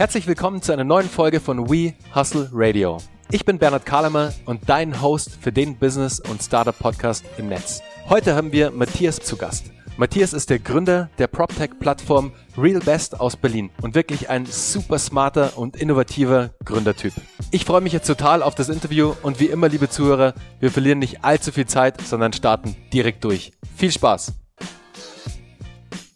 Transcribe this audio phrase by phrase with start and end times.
[0.00, 2.96] Herzlich willkommen zu einer neuen Folge von We Hustle Radio.
[3.30, 7.82] Ich bin Bernhard Kahlemer und dein Host für den Business- und Startup-Podcast im Netz.
[8.08, 9.66] Heute haben wir Matthias zu Gast.
[9.98, 15.58] Matthias ist der Gründer der PropTech-Plattform Real Best aus Berlin und wirklich ein super smarter
[15.58, 17.12] und innovativer Gründertyp.
[17.50, 21.00] Ich freue mich jetzt total auf das Interview und wie immer, liebe Zuhörer, wir verlieren
[21.00, 23.52] nicht allzu viel Zeit, sondern starten direkt durch.
[23.76, 24.32] Viel Spaß!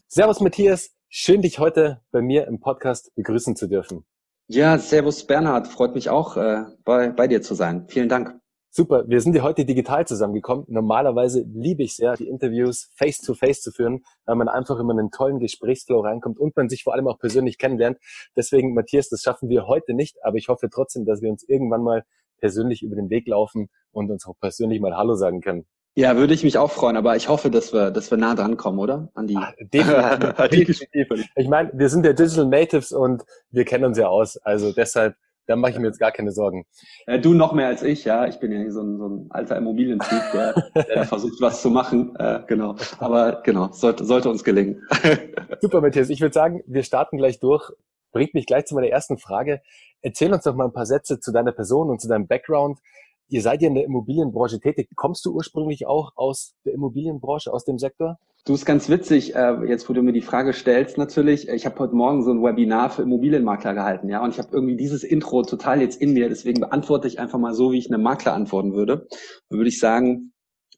[0.09, 4.05] Servus Matthias, Schön, dich heute bei mir im Podcast begrüßen zu dürfen.
[4.49, 7.87] Ja, Servus Bernhard, freut mich auch, äh, bei, bei dir zu sein.
[7.87, 8.37] Vielen Dank.
[8.69, 10.65] Super, wir sind ja heute digital zusammengekommen.
[10.67, 14.99] Normalerweise liebe ich sehr, die Interviews face-to-face -face zu führen, weil man einfach immer in
[14.99, 17.99] einen tollen Gesprächsflow reinkommt und man sich vor allem auch persönlich kennenlernt.
[18.37, 21.85] Deswegen, Matthias, das schaffen wir heute nicht, aber ich hoffe trotzdem, dass wir uns irgendwann
[21.85, 22.03] mal
[22.39, 25.65] persönlich über den Weg laufen und uns auch persönlich mal Hallo sagen können.
[25.97, 28.57] Ja, würde ich mich auch freuen, aber ich hoffe, dass wir, dass wir nah dran
[28.57, 29.11] kommen, oder?
[29.15, 29.37] An die.
[29.37, 30.81] Ach, definitiv.
[30.95, 31.31] definitiv.
[31.37, 34.37] Ich meine, wir sind ja Digital Natives und wir kennen uns ja aus.
[34.39, 35.15] Also deshalb,
[35.47, 36.67] da mache ich mir jetzt gar keine Sorgen.
[37.07, 38.27] Äh, du noch mehr als ich, ja.
[38.27, 42.17] Ich bin ja so ein, so ein alter Immobilientyp, der, der versucht, was zu machen.
[42.17, 42.75] Äh, genau.
[42.99, 44.83] Aber genau, sollte, sollte uns gelingen.
[45.61, 46.11] Super, Matthias.
[46.11, 47.71] Ich würde sagen, wir starten gleich durch.
[48.11, 49.61] Bringt mich gleich zu meiner ersten Frage.
[50.03, 52.81] Erzähl uns doch mal ein paar Sätze zu deiner Person und zu deinem Background.
[53.29, 54.89] Ihr seid ja in der Immobilienbranche tätig.
[54.97, 58.19] Kommst du ursprünglich auch aus der Immobilienbranche, aus dem Sektor?
[58.47, 61.49] Du ist ganz witzig, äh, jetzt wo du mir die Frage stellst, natürlich.
[61.49, 64.77] Ich habe heute Morgen so ein Webinar für Immobilienmakler gehalten, ja, und ich habe irgendwie
[64.77, 66.29] dieses Intro total jetzt in mir.
[66.29, 69.07] Deswegen beantworte ich einfach mal so, wie ich einem Makler antworten würde.
[69.49, 70.35] Dann würde ich sagen,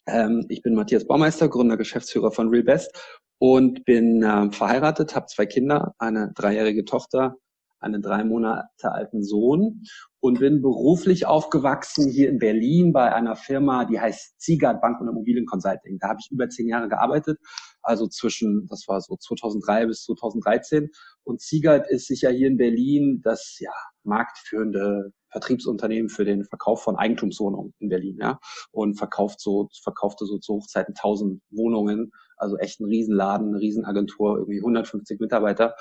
[0.07, 5.47] ähm, ich bin Matthias Baumeister, Gründer, Geschäftsführer von RealBest und bin äh, verheiratet, habe zwei
[5.47, 7.35] Kinder, eine dreijährige Tochter,
[7.87, 9.83] einen drei Monate alten Sohn
[10.21, 15.09] und bin beruflich aufgewachsen hier in Berlin bei einer Firma, die heißt Ziegert Bank und
[15.09, 15.99] Immobilienconsulting.
[16.01, 17.39] Da habe ich über zehn Jahre gearbeitet,
[17.83, 20.91] also zwischen, das war so 2003 bis 2013.
[21.25, 26.97] Und Ziegert ist sicher hier in Berlin das ja marktführende Vertriebsunternehmen für den Verkauf von
[26.97, 28.39] Eigentumswohnungen in Berlin, ja,
[28.71, 34.39] und verkauft so, verkaufte so zu Hochzeiten 1000 Wohnungen, also echt ein Riesenladen, eine Riesenagentur,
[34.39, 35.75] irgendwie 150 Mitarbeiter.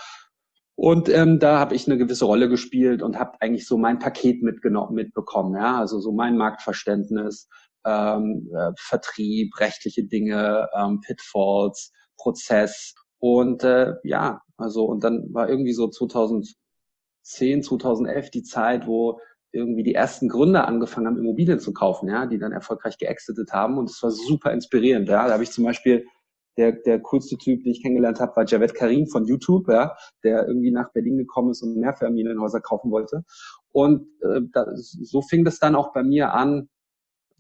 [0.76, 4.44] Und ähm, da habe ich eine gewisse Rolle gespielt und habe eigentlich so mein Paket
[4.44, 7.48] mitgenommen, mitbekommen, ja, also so mein Marktverständnis,
[7.86, 12.94] ähm, äh, Vertrieb, rechtliche Dinge, ähm, Pitfalls, Prozess.
[13.20, 19.20] Und äh, ja, also und dann war irgendwie so 2010, 2011 die Zeit, wo
[19.54, 23.78] irgendwie die ersten Gründer angefangen haben, Immobilien zu kaufen, ja, die dann erfolgreich geexitet haben.
[23.78, 25.26] Und es war super inspirierend, ja.
[25.26, 26.06] Da habe ich zum Beispiel
[26.58, 30.48] der, der coolste Typ, den ich kennengelernt habe, war Javed Karim von YouTube, ja, der
[30.48, 33.24] irgendwie nach Berlin gekommen ist und Mehrfamilienhäuser kaufen wollte.
[33.72, 36.70] Und äh, da, so fing das dann auch bei mir an,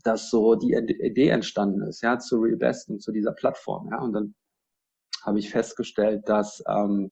[0.04, 4.00] dass so die Idee entstanden ist, ja, zu Real Best und zu dieser Plattform, ja.
[4.02, 4.36] Und dann
[5.24, 7.12] habe ich festgestellt, dass ähm,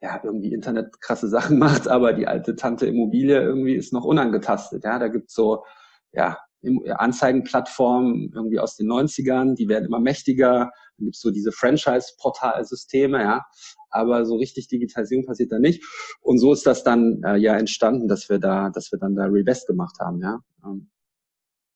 [0.00, 4.84] ja irgendwie Internet krasse Sachen macht, aber die alte Tante Immobilie irgendwie ist noch unangetastet,
[4.84, 4.98] ja.
[4.98, 5.64] Da gibt's so
[6.12, 10.70] ja Anzeigenplattformen irgendwie aus den 90ern, die werden immer mächtiger.
[10.96, 13.44] Dann gibt's so diese Franchise-Portalsysteme, ja.
[13.90, 15.84] Aber so richtig Digitalisierung passiert da nicht.
[16.20, 19.24] Und so ist das dann äh, ja entstanden, dass wir da, dass wir dann da
[19.24, 20.40] Rebest gemacht haben, ja.
[20.64, 20.90] Ähm,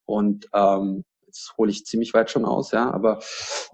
[0.05, 3.21] und ähm, jetzt hole ich ziemlich weit schon aus, ja, aber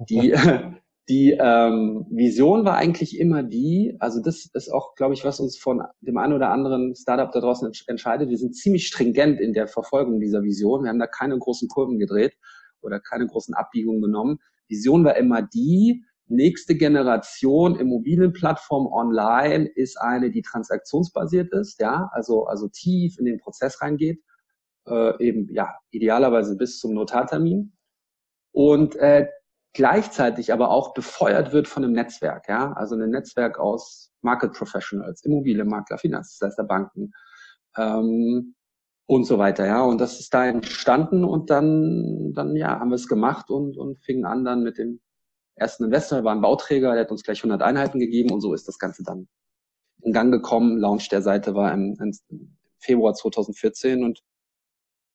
[0.09, 0.33] die,
[1.09, 5.57] die ähm, Vision war eigentlich immer die, also das ist auch, glaube ich, was uns
[5.57, 8.29] von dem einen oder anderen Startup da draußen entscheidet.
[8.29, 10.83] Wir sind ziemlich stringent in der Verfolgung dieser Vision.
[10.83, 12.35] Wir haben da keine großen Kurven gedreht
[12.83, 14.39] oder keine großen Abbiegungen genommen.
[14.69, 22.45] Vision war immer die, nächste Generation Immobilienplattform online ist eine, die transaktionsbasiert ist, ja, also,
[22.45, 24.23] also tief in den Prozess reingeht,
[24.87, 27.73] äh, eben, ja, idealerweise bis zum Notartermin.
[28.53, 29.29] Und äh,
[29.73, 35.25] gleichzeitig aber auch befeuert wird von einem Netzwerk, ja, also ein Netzwerk aus Market Professionals,
[35.25, 37.13] Immobilienmakler, Finanzdienstleister, Banken
[37.77, 38.55] ähm,
[39.07, 39.83] und so weiter, ja.
[39.83, 44.03] Und das ist da entstanden und dann, dann ja, haben wir es gemacht und, und
[44.05, 45.01] fingen an dann mit dem
[45.55, 48.69] ersten Investor, war ein Bauträger, der hat uns gleich 100 Einheiten gegeben und so ist
[48.69, 49.29] das Ganze dann
[50.03, 50.79] in Gang gekommen.
[50.79, 54.23] Launch der Seite war im, im Februar 2014 und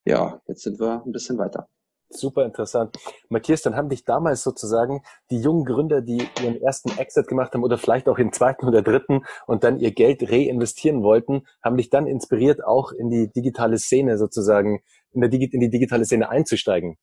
[0.05, 1.67] ja, jetzt sind wir ein bisschen weiter.
[2.15, 2.95] Super interessant.
[3.29, 5.01] Matthias, dann haben dich damals sozusagen
[5.31, 8.81] die jungen Gründer, die ihren ersten Exit gemacht haben oder vielleicht auch den zweiten oder
[8.81, 13.77] dritten und dann ihr Geld reinvestieren wollten, haben dich dann inspiriert, auch in die digitale
[13.79, 14.81] Szene sozusagen,
[15.11, 16.97] in, der in die digitale Szene einzusteigen.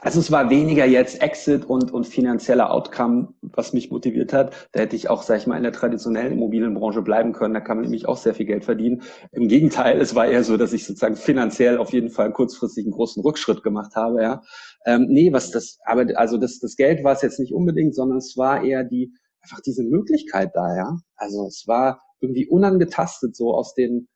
[0.00, 4.68] Also es war weniger jetzt Exit und, und finanzieller Outcome, was mich motiviert hat.
[4.72, 7.54] Da hätte ich auch, sag ich mal, in der traditionellen Immobilienbranche bleiben können.
[7.54, 9.02] Da kann man nämlich auch sehr viel Geld verdienen.
[9.32, 12.92] Im Gegenteil, es war eher so, dass ich sozusagen finanziell auf jeden Fall kurzfristig einen
[12.92, 14.22] großen Rückschritt gemacht habe.
[14.22, 14.42] Ja.
[14.86, 18.18] Ähm, nee, was das, aber also das, das Geld war es jetzt nicht unbedingt, sondern
[18.18, 20.96] es war eher die, einfach diese Möglichkeit da, ja.
[21.16, 24.08] Also es war irgendwie unangetastet, so aus den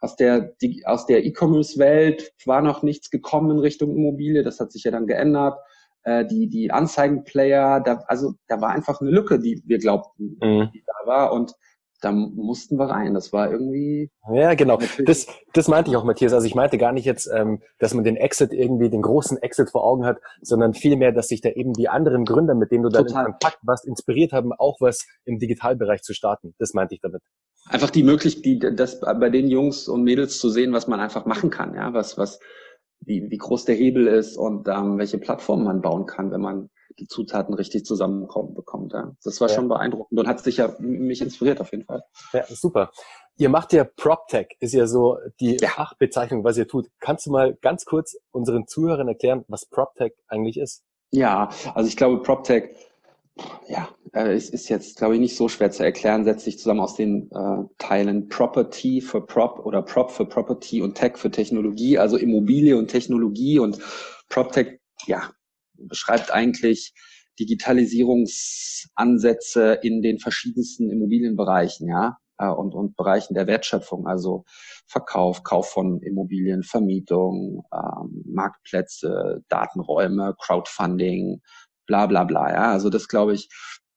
[0.00, 4.42] aus der die, aus der E-Commerce-Welt war noch nichts gekommen in Richtung Immobilie.
[4.42, 5.58] Das hat sich ja dann geändert.
[6.02, 10.70] Äh, die die Anzeigenplayer, da, also da war einfach eine Lücke, die wir glaubten, mhm.
[10.72, 11.54] die da war und
[12.00, 13.14] da mussten wir rein.
[13.14, 14.10] Das war irgendwie.
[14.32, 14.78] Ja, genau.
[15.04, 16.32] Das, das meinte ich auch, Matthias.
[16.32, 19.70] Also ich meinte gar nicht jetzt, ähm, dass man den Exit irgendwie, den großen Exit
[19.70, 22.88] vor Augen hat, sondern vielmehr, dass sich da eben die anderen Gründer, mit denen du
[22.88, 26.54] da in Kontakt warst, inspiriert haben, auch was im Digitalbereich zu starten.
[26.58, 27.22] Das meinte ich damit.
[27.70, 31.50] Einfach die Möglichkeit, das bei den Jungs und Mädels zu sehen, was man einfach machen
[31.50, 32.40] kann, ja, was, was,
[33.00, 36.68] wie, wie groß der Hebel ist und ähm, welche Plattformen man bauen kann, wenn man
[36.98, 38.92] die Zutaten richtig zusammenkommen bekommt.
[38.92, 39.12] Ja.
[39.22, 39.54] Das war ja.
[39.54, 42.02] schon beeindruckend und hat sich ja mich inspiriert auf jeden Fall.
[42.32, 42.90] Ja, super.
[43.36, 45.68] Ihr macht ja PropTech, ist ja so die ja.
[45.68, 46.88] Fachbezeichnung, was ihr tut.
[46.98, 50.82] Kannst du mal ganz kurz unseren Zuhörern erklären, was PropTech eigentlich ist?
[51.12, 52.76] Ja, also ich glaube, PropTech,
[53.68, 56.80] ja, äh, es ist jetzt, glaube ich, nicht so schwer zu erklären, setzt sich zusammen
[56.80, 61.98] aus den äh, Teilen Property für Prop oder Prop für Property und Tech für Technologie,
[61.98, 63.78] also Immobilie und Technologie und
[64.28, 65.30] PropTech, ja,
[65.74, 66.92] beschreibt eigentlich
[67.38, 74.44] Digitalisierungsansätze in den verschiedensten Immobilienbereichen, ja, äh, und, und Bereichen der Wertschöpfung, also
[74.86, 81.40] Verkauf, Kauf von Immobilien, Vermietung, ähm, Marktplätze, Datenräume, Crowdfunding,
[81.90, 82.52] bla bla bla.
[82.52, 83.48] Ja, also das glaube ich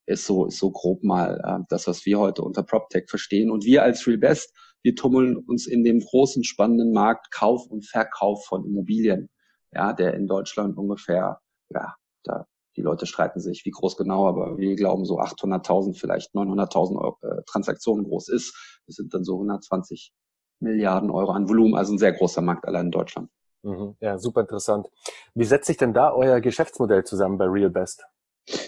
[0.07, 3.51] ist so ist so grob mal äh, das, was wir heute unter PropTech verstehen.
[3.51, 4.51] Und wir als RealBest,
[4.81, 9.29] wir tummeln uns in dem großen spannenden Markt Kauf und Verkauf von Immobilien,
[9.71, 14.57] ja, der in Deutschland ungefähr ja, da die Leute streiten sich, wie groß genau, aber
[14.57, 18.79] wir glauben so 800.000, vielleicht 900.000 äh, Transaktionen groß ist.
[18.87, 20.11] Das sind dann so 120
[20.59, 23.29] Milliarden Euro an Volumen, also ein sehr großer Markt allein in Deutschland.
[23.63, 23.95] Mhm.
[23.99, 24.87] Ja, super interessant.
[25.33, 28.05] Wie setzt sich denn da euer Geschäftsmodell zusammen bei RealBest?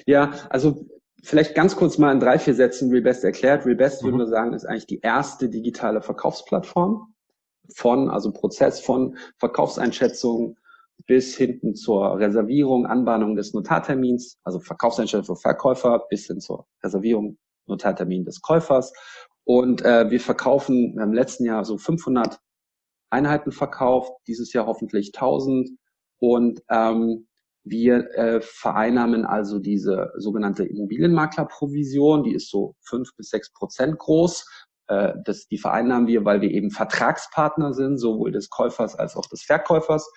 [0.05, 0.85] Ja, also
[1.21, 3.65] vielleicht ganz kurz mal in drei, vier Sätzen RealBest erklärt.
[3.65, 4.07] RealBest, mhm.
[4.07, 7.13] würden wir sagen, ist eigentlich die erste digitale Verkaufsplattform
[7.73, 10.57] von, also Prozess von Verkaufseinschätzung,
[11.07, 17.37] bis hinten zur Reservierung, Anbahnung des Notartermins, also Verkaufseinstellung für Verkäufer, bis hin zur Reservierung,
[17.67, 18.93] Notartermin des Käufers.
[19.43, 22.39] Und äh, wir verkaufen, wir haben im letzten Jahr so 500
[23.09, 25.69] Einheiten verkauft, dieses Jahr hoffentlich 1000.
[26.19, 27.27] Und ähm,
[27.63, 34.45] wir äh, vereinnahmen also diese sogenannte Immobilienmaklerprovision, die ist so fünf bis sechs Prozent groß.
[34.87, 39.25] Äh, das, die vereinnahmen wir, weil wir eben Vertragspartner sind, sowohl des Käufers als auch
[39.25, 40.09] des Verkäufers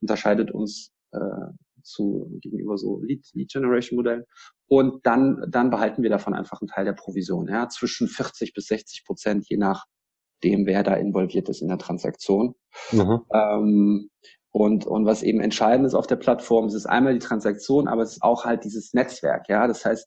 [0.00, 1.18] unterscheidet uns äh,
[1.82, 4.24] zu gegenüber so Lead, Lead Generation Modellen.
[4.68, 8.66] Und dann, dann behalten wir davon einfach einen Teil der Provision, ja, zwischen 40 bis
[8.66, 9.56] 60 Prozent, je
[10.36, 12.54] nachdem, wer da involviert ist in der Transaktion.
[12.92, 13.20] Mhm.
[13.32, 14.10] Ähm,
[14.50, 18.02] und, und was eben entscheidend ist auf der Plattform, es ist einmal die Transaktion, aber
[18.02, 19.66] es ist auch halt dieses Netzwerk, ja.
[19.66, 20.06] Das heißt,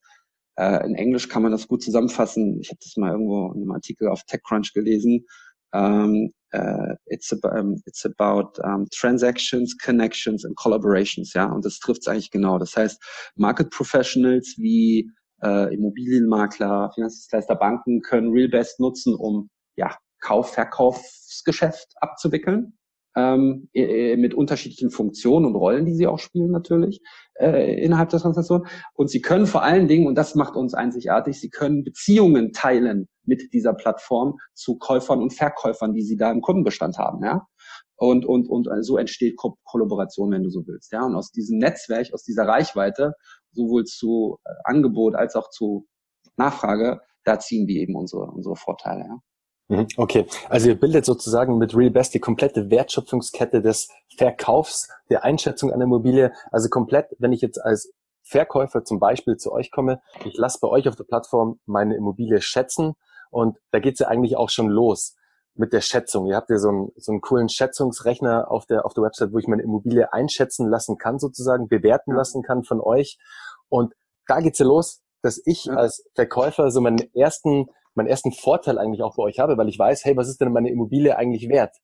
[0.55, 2.59] äh, in Englisch kann man das gut zusammenfassen.
[2.59, 5.25] Ich habe das mal irgendwo in einem Artikel auf TechCrunch gelesen.
[5.71, 11.77] Um, uh, it's, about, um, it's about um, transactions, connections and collaborations, ja, und das
[11.77, 12.57] trifft es eigentlich genau.
[12.57, 12.99] Das heißt,
[13.35, 15.11] Market Professionals wie
[15.43, 22.77] äh, Immobilienmakler, Finanzdienstleister, Banken können RealBest nutzen, um ja Kauf, Verkaufsgeschäft abzuwickeln
[23.15, 27.01] ähm, mit unterschiedlichen Funktionen und Rollen, die sie auch spielen natürlich
[27.39, 28.67] äh, innerhalb der Transaktion.
[28.93, 33.07] Und sie können vor allen Dingen, und das macht uns einzigartig, sie können Beziehungen teilen
[33.23, 37.23] mit dieser Plattform zu Käufern und Verkäufern, die sie da im Kundenbestand haben.
[37.23, 37.47] Ja?
[37.95, 40.91] Und, und, und so entsteht Ko Kollaboration, wenn du so willst.
[40.91, 41.05] Ja?
[41.05, 43.13] Und aus diesem Netzwerk, aus dieser Reichweite,
[43.51, 45.87] sowohl zu äh, Angebot als auch zu
[46.37, 49.01] Nachfrage, da ziehen wir eben unsere, unsere Vorteile.
[49.01, 49.19] Ja?
[49.69, 55.71] Mhm, okay, also ihr bildet sozusagen mit RealBest die komplette Wertschöpfungskette des Verkaufs, der Einschätzung
[55.71, 56.33] einer Immobilie.
[56.51, 60.67] Also komplett, wenn ich jetzt als Verkäufer zum Beispiel zu euch komme, ich lasse bei
[60.67, 62.95] euch auf der Plattform meine Immobilie schätzen
[63.29, 65.15] und da geht's ja eigentlich auch schon los
[65.53, 66.25] mit der Schätzung.
[66.25, 69.37] Ihr habt ja so einen, so einen coolen Schätzungsrechner auf der, auf der Website, wo
[69.37, 73.19] ich meine Immobilie einschätzen lassen kann, sozusagen, bewerten lassen kann von euch.
[73.67, 73.93] Und
[74.25, 79.03] da geht's ja los, dass ich als Verkäufer so meinen ersten meinen ersten Vorteil eigentlich
[79.03, 81.75] auch bei euch habe, weil ich weiß, hey, was ist denn meine Immobilie eigentlich wert?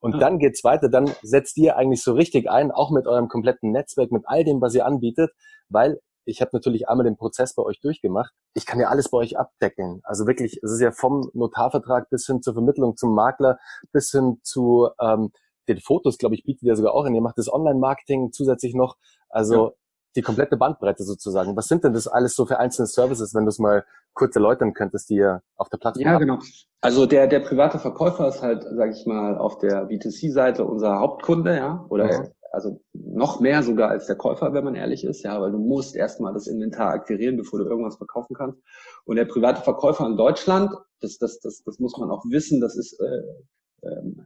[0.00, 0.18] Und ja.
[0.18, 4.12] dann geht's weiter, dann setzt ihr eigentlich so richtig ein, auch mit eurem kompletten Netzwerk,
[4.12, 5.32] mit all dem, was ihr anbietet,
[5.68, 8.32] weil ich habe natürlich einmal den Prozess bei euch durchgemacht.
[8.54, 10.00] Ich kann ja alles bei euch abdecken.
[10.02, 13.58] Also wirklich, es ist ja vom Notarvertrag bis hin zur Vermittlung zum Makler,
[13.92, 15.30] bis hin zu ähm,
[15.68, 17.14] den Fotos, glaube ich, bietet ihr sogar auch in.
[17.14, 18.96] Ihr macht das Online-Marketing zusätzlich noch.
[19.28, 19.74] Also
[20.16, 21.56] die komplette Bandbreite sozusagen.
[21.56, 24.72] Was sind denn das alles so für einzelne Services, wenn du es mal kurz erläutern
[24.74, 26.20] könntest, die ihr auf der Plattform Ja, habt?
[26.20, 26.38] genau.
[26.80, 31.56] Also der, der private Verkäufer ist halt, sage ich mal, auf der B2C-Seite unser Hauptkunde,
[31.56, 32.28] ja, oder mhm.
[32.52, 35.96] also noch mehr sogar als der Käufer, wenn man ehrlich ist, ja, weil du musst
[35.96, 38.58] erstmal das Inventar akquirieren, bevor du irgendwas verkaufen kannst.
[39.04, 40.70] Und der private Verkäufer in Deutschland
[41.00, 44.24] das, das, das, das muss man auch wissen, das ist äh, ähm,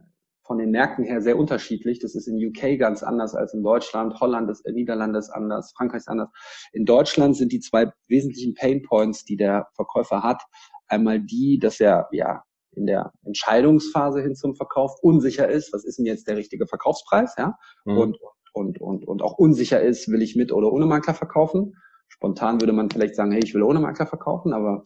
[0.51, 1.99] von den Märkten her sehr unterschiedlich.
[1.99, 4.19] Das ist in UK ganz anders als in Deutschland.
[4.19, 6.27] Holland ist, äh, Niederlande ist anders, Frankreich ist anders.
[6.73, 10.41] In Deutschland sind die zwei wesentlichen Pain Points, die der Verkäufer hat,
[10.89, 12.43] einmal die, dass er ja
[12.75, 17.33] in der Entscheidungsphase hin zum Verkauf unsicher ist, was ist denn jetzt der richtige Verkaufspreis,
[17.37, 17.55] ja,
[17.85, 17.97] mhm.
[17.97, 18.17] und,
[18.51, 21.75] und, und, und auch unsicher ist, will ich mit oder ohne Makler verkaufen.
[22.09, 24.83] Spontan würde man vielleicht sagen, hey, ich will ohne Makler verkaufen, aber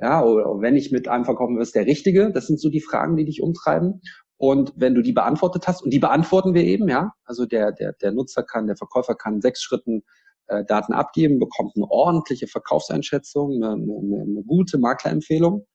[0.00, 2.32] ja, oder wenn ich mit einem verkaufen will, ist der richtige.
[2.32, 4.00] Das sind so die Fragen, die dich umtreiben.
[4.36, 7.92] Und wenn du die beantwortet hast, und die beantworten wir eben, ja, also der, der,
[7.92, 10.02] der Nutzer kann, der Verkäufer kann in sechs Schritten
[10.48, 15.66] äh, Daten abgeben, bekommt eine ordentliche Verkaufseinschätzung, eine, eine, eine gute Maklerempfehlung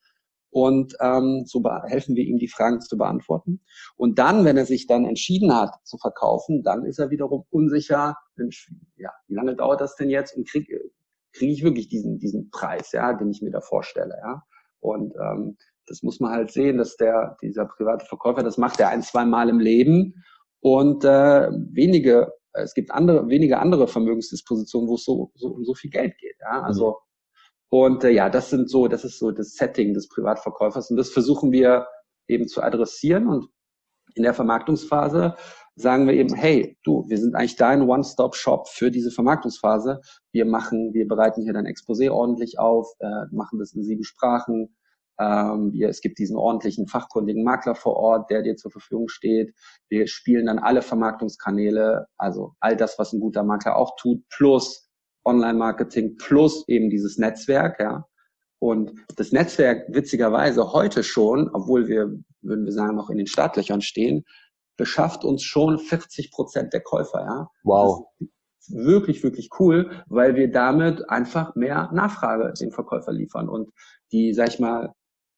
[0.51, 3.61] und ähm, so helfen wir ihm, die Fragen zu beantworten.
[3.95, 8.15] Und dann, wenn er sich dann entschieden hat zu verkaufen, dann ist er wiederum unsicher,
[8.35, 10.91] Mensch, ja, wie lange dauert das denn jetzt und kriege
[11.31, 14.43] krieg ich wirklich diesen, diesen Preis, ja, den ich mir da vorstelle, ja.
[14.79, 15.57] Und ähm,
[15.89, 19.25] das muss man halt sehen, dass der, dieser private Verkäufer, das macht er ein, zwei
[19.25, 20.13] Mal im Leben
[20.61, 25.73] und äh, wenige, es gibt andere, wenige andere Vermögensdispositionen, wo es so, so um so
[25.73, 26.61] viel Geld geht, ja.
[26.61, 27.09] Also mhm
[27.69, 31.11] und äh, ja, das sind so, das ist so das Setting des Privatverkäufers und das
[31.11, 31.87] versuchen wir
[32.27, 33.49] eben zu adressieren und
[34.15, 35.35] in der Vermarktungsphase
[35.75, 40.01] sagen wir eben, hey, du, wir sind eigentlich dein One-Stop-Shop für diese Vermarktungsphase.
[40.33, 44.75] Wir machen, wir bereiten hier dein Exposé ordentlich auf, äh, machen das in sieben Sprachen.
[45.19, 49.53] Ähm, wir, es gibt diesen ordentlichen fachkundigen Makler vor Ort, der dir zur Verfügung steht.
[49.89, 54.89] Wir spielen dann alle Vermarktungskanäle, also all das, was ein guter Makler auch tut, plus
[55.25, 58.05] Online-Marketing plus eben dieses Netzwerk, ja.
[58.59, 62.11] Und das Netzwerk witzigerweise heute schon, obwohl wir,
[62.41, 64.25] würden wir sagen, noch in den Startlöchern stehen,
[64.77, 67.49] beschafft uns schon 40 Prozent der Käufer, ja.
[67.63, 68.07] Wow.
[68.67, 73.69] Wirklich, wirklich cool, weil wir damit einfach mehr Nachfrage den Verkäufer liefern und
[74.11, 74.93] die, sag ich mal,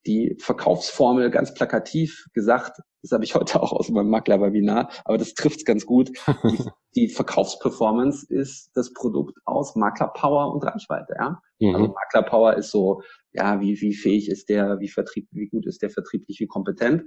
[0.05, 5.34] die Verkaufsformel ganz plakativ gesagt, das habe ich heute auch aus meinem Makler-Webinar, aber das
[5.34, 6.12] trifft ganz gut.
[6.43, 6.58] Die,
[6.96, 11.15] die, Verkaufsperformance ist das Produkt aus Maklerpower und Reichweite.
[11.17, 11.41] Ja?
[11.60, 11.75] Mhm.
[11.75, 13.01] Also Maklerpower ist so,
[13.34, 17.03] ja, wie, wie fähig ist der, wie vertrieb, wie gut ist der vertrieblich, wie kompetent.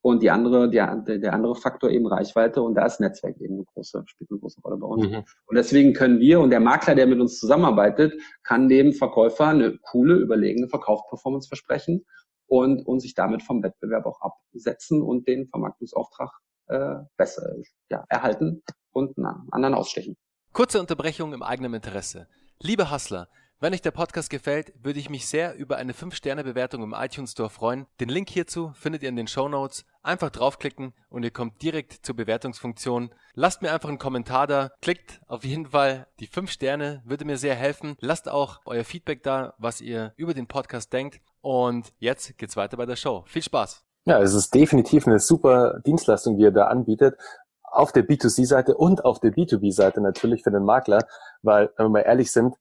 [0.00, 3.64] Und die andere, der, der andere Faktor eben Reichweite und da ist Netzwerk eben eine
[3.64, 5.08] große, spielt eine große Rolle bei uns.
[5.08, 5.24] Mhm.
[5.46, 9.78] Und deswegen können wir und der Makler, der mit uns zusammenarbeitet, kann dem Verkäufer eine
[9.78, 12.04] coole, überlegene Verkaufsperformance versprechen
[12.52, 16.30] und, und sich damit vom Wettbewerb auch absetzen und den Vermarktungsauftrag
[16.66, 17.50] äh, besser
[17.88, 20.18] ja, erhalten und einen anderen ausstechen.
[20.52, 22.28] Kurze Unterbrechung im eigenen Interesse.
[22.60, 23.28] Liebe Hustler,
[23.58, 27.48] wenn euch der Podcast gefällt, würde ich mich sehr über eine 5-Sterne-Bewertung im iTunes Store
[27.48, 27.86] freuen.
[28.00, 29.86] Den Link hierzu findet ihr in den Show Notes.
[30.02, 33.14] Einfach draufklicken und ihr kommt direkt zur Bewertungsfunktion.
[33.32, 34.72] Lasst mir einfach einen Kommentar da.
[34.82, 37.96] Klickt auf jeden Fall die 5 Sterne, würde mir sehr helfen.
[38.00, 41.20] Lasst auch euer Feedback da, was ihr über den Podcast denkt.
[41.42, 43.24] Und jetzt geht's weiter bei der Show.
[43.26, 43.84] Viel Spaß!
[44.04, 47.16] Ja, es ist definitiv eine super Dienstleistung, die ihr da anbietet.
[47.62, 51.06] Auf der B2C-Seite und auf der B2B-Seite natürlich für den Makler,
[51.42, 52.56] weil, wenn wir mal ehrlich sind,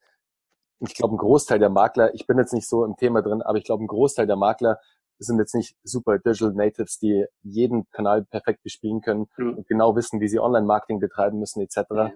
[0.80, 3.58] ich glaube, ein Großteil der Makler, ich bin jetzt nicht so im Thema drin, aber
[3.58, 4.80] ich glaube, ein Großteil der Makler
[5.20, 9.58] sind jetzt nicht super Digital Natives, die jeden Kanal perfekt bespielen können mhm.
[9.58, 11.78] und genau wissen, wie sie Online-Marketing betreiben müssen etc.
[11.92, 12.12] Ja.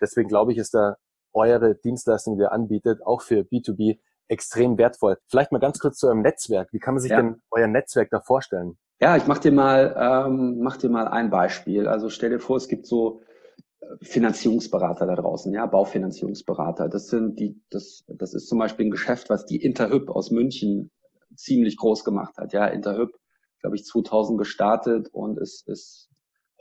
[0.00, 0.96] Deswegen glaube ich, ist da
[1.32, 3.98] eure Dienstleistung, die ihr anbietet, auch für B2B
[4.32, 5.18] extrem wertvoll.
[5.28, 6.72] Vielleicht mal ganz kurz zu eurem Netzwerk.
[6.72, 7.18] Wie kann man sich ja.
[7.20, 8.76] denn euer Netzwerk da vorstellen?
[9.00, 11.86] Ja, ich mach dir mal, ähm, mach dir mal ein Beispiel.
[11.86, 13.22] Also stell dir vor, es gibt so
[14.00, 16.88] Finanzierungsberater da draußen, ja, Baufinanzierungsberater.
[16.88, 20.90] Das sind die, das, das ist zum Beispiel ein Geschäft, was die Interhyp aus München
[21.34, 22.52] ziemlich groß gemacht hat.
[22.52, 23.10] Ja, Interhyp,
[23.60, 26.08] glaube ich, 2000 gestartet und es ist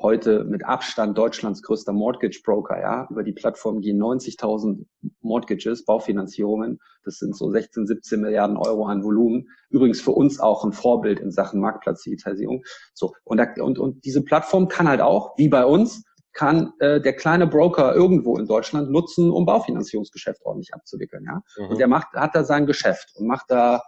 [0.01, 3.07] heute mit Abstand Deutschlands größter Mortgage Broker, ja.
[3.09, 4.85] Über die Plattform gehen 90.000
[5.21, 6.79] Mortgages, Baufinanzierungen.
[7.03, 9.47] Das sind so 16, 17 Milliarden Euro an Volumen.
[9.69, 12.63] Übrigens für uns auch ein Vorbild in Sachen Marktplatzdigitalisierung.
[12.93, 13.13] So.
[13.23, 16.03] Und, da, und, und diese Plattform kann halt auch, wie bei uns,
[16.33, 21.25] kann äh, der kleine Broker irgendwo in Deutschland nutzen, um Baufinanzierungsgeschäft ordentlich abzuwickeln.
[21.25, 21.41] Ja?
[21.57, 21.71] Mhm.
[21.71, 23.81] Und der macht, hat da sein Geschäft und macht da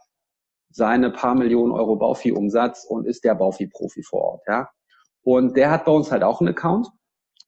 [0.69, 4.41] seine paar Millionen Euro Baufi-Umsatz und ist der Baufi-Profi vor Ort.
[4.47, 4.69] Ja?
[5.23, 6.89] Und der hat bei uns halt auch einen Account.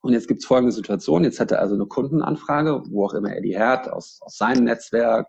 [0.01, 1.24] Und jetzt gibt's folgende Situation.
[1.24, 4.65] Jetzt hat er also eine Kundenanfrage, wo auch immer er die hat, aus, aus seinem
[4.65, 5.27] Netzwerk,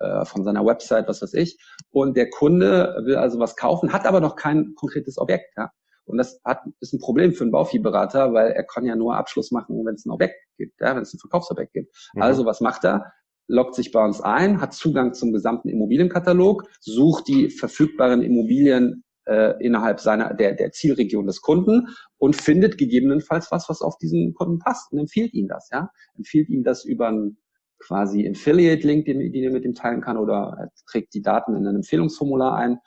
[0.00, 1.58] äh, von seiner Website, was weiß ich.
[1.90, 5.56] Und der Kunde will also was kaufen, hat aber noch kein konkretes Objekt.
[5.56, 5.72] Ja?
[6.04, 9.50] Und das hat, ist ein Problem für einen Bauviehberater, weil er kann ja nur Abschluss
[9.50, 11.94] machen, wenn es ein Objekt gibt, ja, wenn es ein Verkaufsobjekt gibt.
[12.14, 12.22] Mhm.
[12.22, 13.12] Also was macht er?
[13.46, 19.54] Loggt sich bei uns ein, hat Zugang zum gesamten Immobilienkatalog, sucht die verfügbaren Immobilien äh,
[19.60, 24.58] innerhalb seiner der, der Zielregion des Kunden und findet gegebenenfalls was, was auf diesen Kunden
[24.58, 27.38] passt und empfiehlt ihm das, ja, empfiehlt ihm das über einen
[27.78, 31.66] quasi Affiliate-Link, den, den er mit ihm teilen kann oder er trägt die Daten in
[31.66, 32.78] ein Empfehlungsformular ein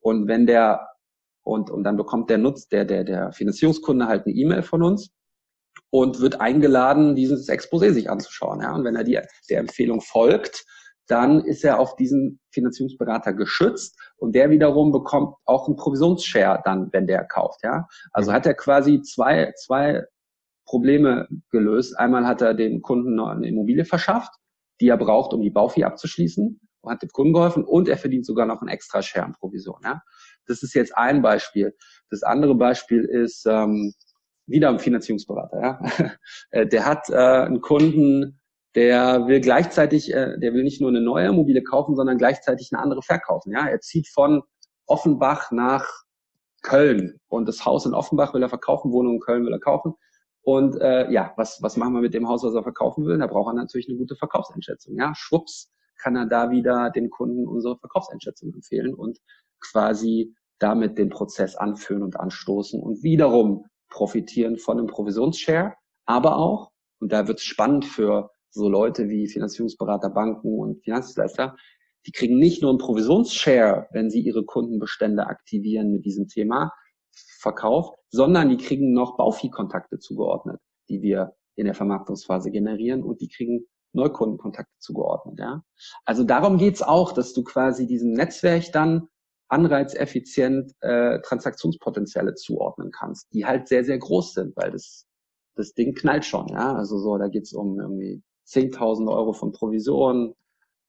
[0.00, 0.88] Und wenn der
[1.42, 5.10] und, und dann bekommt der Nutz, der, der, der Finanzierungskunde halt eine E-Mail von uns
[5.90, 8.60] und wird eingeladen, dieses Exposé sich anzuschauen.
[8.60, 8.74] Ja?
[8.74, 10.64] Und wenn er die, der Empfehlung folgt,
[11.06, 16.92] dann ist er auf diesen Finanzierungsberater geschützt und der wiederum bekommt auch einen Provisionsshare dann,
[16.92, 17.62] wenn der kauft.
[17.62, 17.86] Ja?
[18.12, 18.34] Also mhm.
[18.34, 20.04] hat er quasi zwei, zwei
[20.66, 21.98] Probleme gelöst.
[21.98, 24.30] Einmal hat er dem Kunden noch eine Immobilie verschafft,
[24.80, 28.26] die er braucht, um die Baufee abzuschließen, und hat dem Kunden geholfen und er verdient
[28.26, 29.80] sogar noch einen extra Share an Provision.
[29.82, 30.02] Ja?
[30.46, 31.74] Das ist jetzt ein Beispiel.
[32.10, 33.94] Das andere Beispiel ist ähm,
[34.46, 35.60] wieder ein Finanzierungsberater.
[35.60, 35.80] Ja?
[36.52, 38.39] Äh, der hat äh, einen Kunden,
[38.74, 42.82] der will gleichzeitig, äh, der will nicht nur eine neue Immobilie kaufen, sondern gleichzeitig eine
[42.82, 43.52] andere verkaufen.
[43.52, 44.42] Ja, er zieht von
[44.86, 45.86] Offenbach nach
[46.62, 49.94] Köln und das Haus in Offenbach will er verkaufen, Wohnung in Köln will er kaufen.
[50.42, 53.18] Und äh, ja, was, was machen wir mit dem Haus, was er verkaufen will?
[53.18, 54.96] Da braucht er natürlich eine gute Verkaufseinschätzung.
[54.96, 59.18] Ja, schwupps kann er da wieder den Kunden unsere Verkaufseinschätzung empfehlen und
[59.60, 65.74] quasi damit den Prozess anführen und anstoßen und wiederum profitieren von einem Provisionsshare,
[66.06, 71.56] aber auch, und da wird es spannend für so Leute wie Finanzierungsberater, Banken und Finanzdienstleister,
[72.06, 76.72] die kriegen nicht nur einen Provisionsshare, wenn sie ihre Kundenbestände aktivieren mit diesem Thema
[77.40, 83.28] Verkauf, sondern die kriegen noch Bauviehkontakte zugeordnet, die wir in der Vermarktungsphase generieren und die
[83.28, 85.38] kriegen Neukundenkontakte zugeordnet.
[85.38, 85.62] Ja?
[86.04, 89.08] Also darum geht's auch, dass du quasi diesem Netzwerk dann
[89.48, 95.06] anreizeffizient äh, Transaktionspotenziale zuordnen kannst, die halt sehr, sehr groß sind, weil das,
[95.56, 96.46] das Ding knallt schon.
[96.48, 96.74] Ja?
[96.74, 100.34] Also so, da geht's um irgendwie 10.000 Euro von Provisionen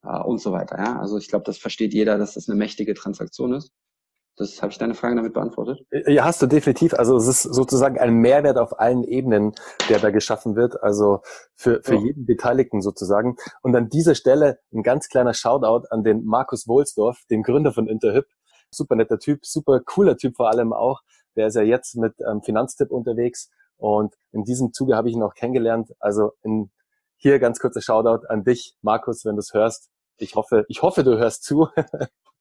[0.04, 0.78] äh, und so weiter.
[0.78, 1.00] Ja?
[1.00, 3.72] Also ich glaube, das versteht jeder, dass das eine mächtige Transaktion ist.
[4.38, 5.86] Das habe ich deine Frage damit beantwortet?
[5.92, 6.94] Äh, ja, hast du definitiv.
[6.94, 9.54] Also es ist sozusagen ein Mehrwert auf allen Ebenen,
[9.90, 10.82] der da geschaffen wird.
[10.82, 11.22] Also
[11.56, 12.02] für, für ja.
[12.02, 13.36] jeden Beteiligten sozusagen.
[13.62, 17.88] Und an dieser Stelle ein ganz kleiner Shoutout an den Markus Wohlsdorf, den Gründer von
[17.88, 18.26] Interhyp.
[18.72, 21.02] Super netter Typ, super cooler Typ vor allem auch.
[21.36, 23.50] Der ist ja jetzt mit ähm, Finanztipp unterwegs.
[23.78, 25.92] Und in diesem Zuge habe ich ihn auch kennengelernt.
[26.00, 26.72] Also in,
[27.22, 29.90] hier ganz kurzer Shoutout an dich, Markus, wenn du es hörst.
[30.18, 31.68] Ich hoffe, ich hoffe, du hörst zu.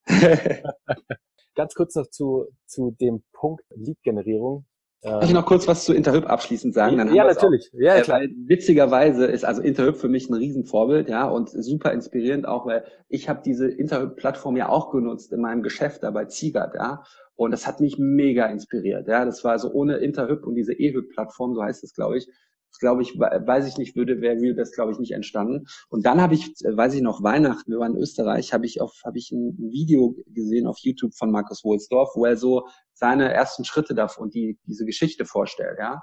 [1.54, 4.64] ganz kurz noch zu, zu dem Punkt Lead-Generierung.
[5.02, 6.98] Kann ich noch kurz was zu Interhyp abschließend sagen?
[6.98, 7.70] Dann ja, natürlich.
[7.72, 8.20] Ja, äh, klar.
[8.20, 12.84] Weil witzigerweise ist also Interhyp für mich ein Riesenvorbild, ja, und super inspirierend auch, weil
[13.08, 17.02] ich habe diese Interhyp-Plattform ja auch genutzt in meinem Geschäft da bei Ziegert, ja.
[17.34, 19.24] Und das hat mich mega inspiriert, ja.
[19.24, 22.28] Das war so ohne Interhyp und diese eHyp-Plattform, so heißt es, glaube ich,
[22.78, 25.66] glaube ich, weiß ich nicht, würde wäre RealBest, glaube ich, nicht entstanden.
[25.88, 29.00] Und dann habe ich, weiß ich noch, Weihnachten, wir waren in Österreich, habe ich auf,
[29.04, 33.64] habe ich ein Video gesehen auf YouTube von Markus Wohlsdorf, wo er so seine ersten
[33.64, 35.78] Schritte da und die diese Geschichte vorstellt.
[35.78, 36.02] Ja,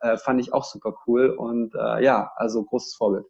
[0.00, 3.26] äh, fand ich auch super cool und äh, ja, also großes Vorbild.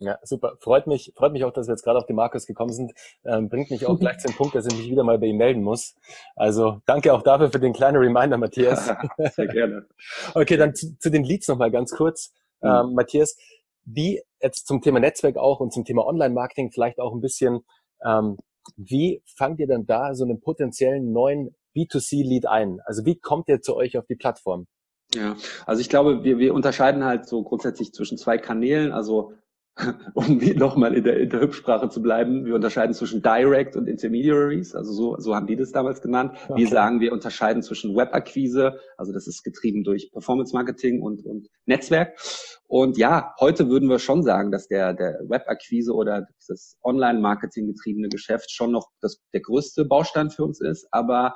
[0.00, 0.56] Ja, super.
[0.60, 2.92] Freut mich, freut mich auch, dass wir jetzt gerade auf den Markus gekommen sind.
[3.24, 5.62] Ähm, bringt mich auch gleich zum Punkt, dass ich mich wieder mal bei ihm melden
[5.62, 5.96] muss.
[6.36, 8.86] Also danke auch dafür für den kleinen Reminder, Matthias.
[9.32, 9.86] Sehr gerne.
[10.34, 12.32] okay, dann zu, zu den Leads nochmal ganz kurz.
[12.60, 12.68] Mhm.
[12.68, 13.36] Ähm, Matthias,
[13.84, 17.60] wie jetzt zum Thema Netzwerk auch und zum Thema Online-Marketing vielleicht auch ein bisschen,
[18.04, 18.36] ähm,
[18.76, 22.80] wie fangt ihr dann da so einen potenziellen neuen B2C-Lead ein?
[22.84, 24.66] Also wie kommt ihr zu euch auf die Plattform?
[25.14, 28.92] Ja, also ich glaube, wir, wir unterscheiden halt so grundsätzlich zwischen zwei Kanälen.
[28.92, 29.32] Also
[30.14, 34.74] um nochmal in der, in der Hübsprache zu bleiben, wir unterscheiden zwischen Direct und Intermediaries,
[34.74, 36.32] also so, so haben die das damals genannt.
[36.48, 36.60] Okay.
[36.60, 41.48] Wir sagen, wir unterscheiden zwischen Webakquise, also das ist getrieben durch Performance Marketing und, und
[41.66, 42.18] Netzwerk.
[42.66, 48.08] Und ja, heute würden wir schon sagen, dass der, der Webakquise oder das Online-Marketing getriebene
[48.08, 51.34] Geschäft schon noch das, der größte Baustein für uns ist, aber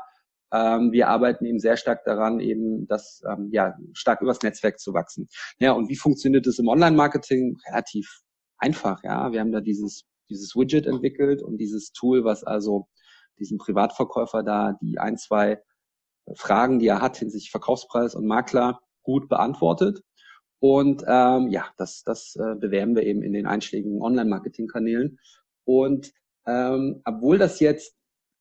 [0.53, 4.93] ähm, wir arbeiten eben sehr stark daran, eben das ähm, ja stark übers Netzwerk zu
[4.93, 5.29] wachsen.
[5.59, 7.57] Ja, und wie funktioniert das im Online-Marketing?
[7.71, 8.21] Relativ
[8.63, 9.33] einfach, ja.
[9.33, 12.89] Wir haben da dieses, dieses Widget entwickelt und dieses Tool, was also
[13.39, 15.61] diesem Privatverkäufer da die ein, zwei
[16.35, 20.03] Fragen, die er hat hinsichtlich Verkaufspreis und Makler gut beantwortet.
[20.61, 25.19] Und ähm, ja, das, das äh, bewerben wir eben in den einschlägigen Online-Marketing-Kanälen.
[25.65, 26.13] Und
[26.47, 27.97] ähm, obwohl das jetzt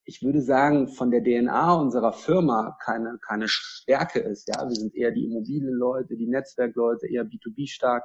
[0.05, 4.47] ich würde sagen, von der DNA unserer Firma keine, keine Stärke ist.
[4.47, 8.03] Ja, wir sind eher die Immobilienleute, die Netzwerkleute, eher B2B stark.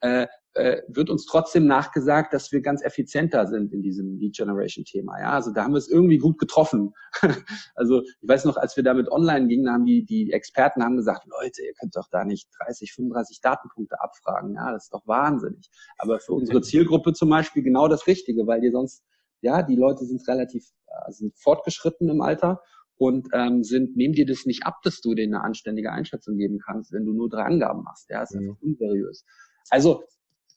[0.00, 4.84] Äh, äh, wird uns trotzdem nachgesagt, dass wir ganz effizienter sind in diesem Lead Generation
[4.84, 5.18] Thema.
[5.18, 6.92] Ja, also da haben wir es irgendwie gut getroffen.
[7.74, 11.26] also ich weiß noch, als wir damit online gingen, haben die, die Experten haben gesagt,
[11.26, 14.54] Leute, ihr könnt doch da nicht 30, 35 Datenpunkte abfragen.
[14.54, 15.70] Ja, das ist doch wahnsinnig.
[15.98, 19.02] Aber für unsere Zielgruppe zum Beispiel genau das Richtige, weil ihr sonst
[19.42, 22.62] ja, die Leute sind relativ äh, sind fortgeschritten im Alter
[22.96, 26.58] und ähm, sind, nehmen dir das nicht ab, dass du denen eine anständige Einschätzung geben
[26.64, 28.08] kannst, wenn du nur drei Angaben machst.
[28.08, 28.50] Ja, ist mhm.
[28.50, 29.24] einfach unseriös.
[29.70, 30.04] Also,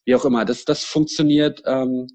[0.04, 2.06] wie auch immer, das, das funktioniert ähm,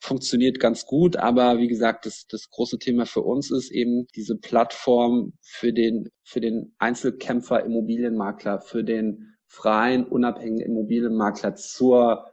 [0.00, 4.36] funktioniert ganz gut, aber wie gesagt, das, das große Thema für uns ist eben diese
[4.36, 12.26] Plattform für den, für den Einzelkämpfer Immobilienmakler, für den freien, unabhängigen Immobilienmakler zur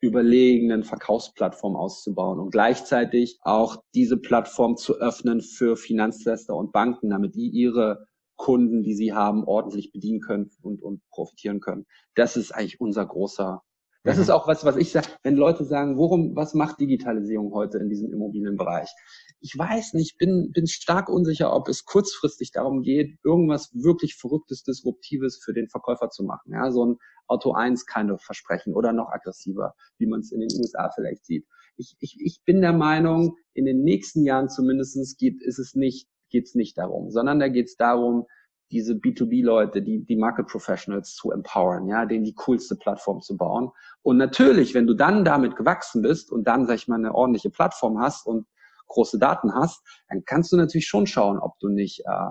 [0.00, 7.34] überlegenen Verkaufsplattform auszubauen und gleichzeitig auch diese Plattform zu öffnen für Finanzleister und Banken, damit
[7.34, 8.06] die ihre
[8.36, 11.86] Kunden, die sie haben, ordentlich bedienen können und, und profitieren können.
[12.14, 13.62] Das ist eigentlich unser großer
[14.04, 14.22] das mhm.
[14.22, 17.88] ist auch was, was ich sage, wenn Leute sagen, worum, was macht Digitalisierung heute in
[17.88, 18.88] diesem Immobilienbereich?
[19.40, 24.64] Ich weiß nicht, bin, bin stark unsicher, ob es kurzfristig darum geht, irgendwas wirklich Verrücktes,
[24.64, 26.52] Disruptives für den Verkäufer zu machen.
[26.52, 26.96] Ja, so ein
[27.28, 31.24] Auto 1 kind of Versprechen oder noch aggressiver, wie man es in den USA vielleicht
[31.24, 31.46] sieht.
[31.76, 36.08] Ich, ich, ich bin der Meinung, in den nächsten Jahren zumindestens geht, ist es nicht,
[36.30, 38.26] geht es nicht darum, sondern da geht es darum,
[38.70, 43.70] diese B2B-Leute, die, die Market Professionals zu empowern, ja, denen die coolste Plattform zu bauen.
[44.02, 47.50] Und natürlich, wenn du dann damit gewachsen bist und dann, sag ich mal, eine ordentliche
[47.50, 48.46] Plattform hast und
[48.88, 52.30] große Daten hast, dann kannst du natürlich schon schauen, ob du nicht äh,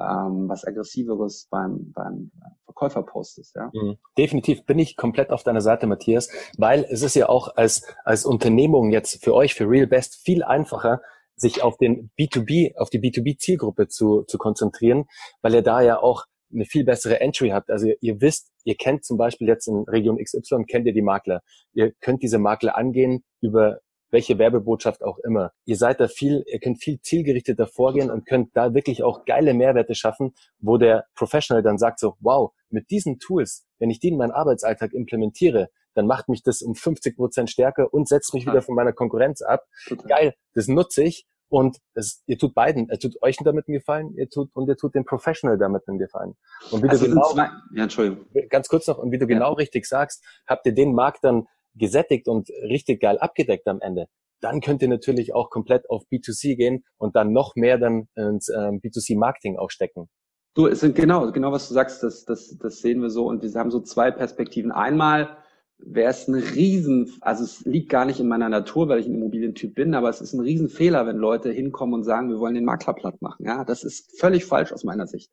[0.00, 2.30] ähm, was aggressiveres beim, beim
[2.64, 3.54] Verkäufer postest.
[3.54, 3.70] Ja?
[3.72, 3.98] Mhm.
[4.18, 6.28] Definitiv bin ich komplett auf deiner Seite, Matthias,
[6.58, 10.42] weil es ist ja auch als, als Unternehmung jetzt für euch, für Real Best, viel
[10.42, 11.00] einfacher,
[11.36, 15.04] sich auf den B2B, auf die B2B-Zielgruppe zu, zu konzentrieren,
[15.40, 17.70] weil ihr da ja auch eine viel bessere Entry habt.
[17.70, 21.02] Also ihr, ihr, wisst, ihr kennt zum Beispiel jetzt in Region XY, kennt ihr die
[21.02, 21.40] Makler.
[21.72, 23.78] Ihr könnt diese Makler angehen über
[24.12, 25.52] welche Werbebotschaft auch immer.
[25.64, 29.54] Ihr seid da viel, ihr könnt viel zielgerichteter vorgehen und könnt da wirklich auch geile
[29.54, 34.08] Mehrwerte schaffen, wo der Professional dann sagt so, wow, mit diesen Tools, wenn ich die
[34.08, 38.46] in meinen Arbeitsalltag implementiere, dann macht mich das um 50 Prozent stärker und setzt mich
[38.46, 39.66] wieder von meiner Konkurrenz ab.
[40.06, 44.14] Geil, das nutze ich und es, ihr tut beiden, er tut euch damit einen Gefallen,
[44.16, 46.34] ihr tut und ihr tut dem Professional damit einen Gefallen.
[46.70, 48.24] Und wie also du genau, zwei, ja, Entschuldigung.
[48.48, 49.34] ganz kurz noch, und wie du ja.
[49.34, 54.06] genau richtig sagst, habt ihr den Markt dann gesättigt und richtig geil abgedeckt am Ende.
[54.40, 58.48] Dann könnt ihr natürlich auch komplett auf B2C gehen und dann noch mehr dann ins
[58.48, 60.08] ähm, B2C-Marketing auch stecken.
[60.54, 63.42] Du, es sind genau, genau was du sagst, das, das, das sehen wir so und
[63.42, 64.70] wir haben so zwei Perspektiven.
[64.70, 65.38] Einmal
[65.84, 69.14] wäre es ein Riesen, also es liegt gar nicht in meiner Natur, weil ich ein
[69.14, 72.64] Immobilientyp bin, aber es ist ein Riesenfehler, wenn Leute hinkommen und sagen, wir wollen den
[72.64, 73.44] Makler platt machen.
[73.46, 75.30] Ja, das ist völlig falsch aus meiner Sicht.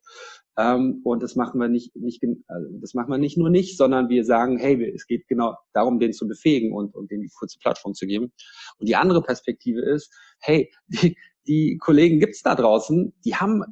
[0.56, 4.08] Ähm, und das machen wir nicht, nicht, also das machen wir nicht nur nicht, sondern
[4.08, 7.58] wir sagen, hey, es geht genau darum, den zu befähigen und, und denen die kurze
[7.58, 8.32] Plattform zu geben.
[8.78, 13.64] Und die andere Perspektive ist, hey, die, die Kollegen gibt's da draußen, die haben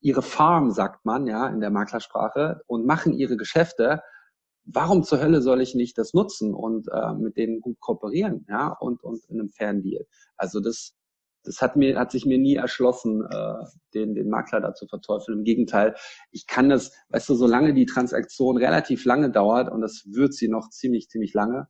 [0.00, 4.00] ihre Farm, sagt man, ja, in der Maklersprache und machen ihre Geschäfte
[4.72, 8.68] warum zur Hölle soll ich nicht das nutzen und äh, mit denen gut kooperieren, ja,
[8.68, 10.06] und, und in einem fairen Deal.
[10.36, 10.94] Also das,
[11.44, 13.54] das hat mir, hat sich mir nie erschlossen, äh,
[13.94, 15.38] den, den Makler da zu verteufeln.
[15.38, 15.94] Im Gegenteil,
[16.30, 20.48] ich kann das, weißt du, solange die Transaktion relativ lange dauert, und das wird sie
[20.48, 21.68] noch ziemlich, ziemlich lange,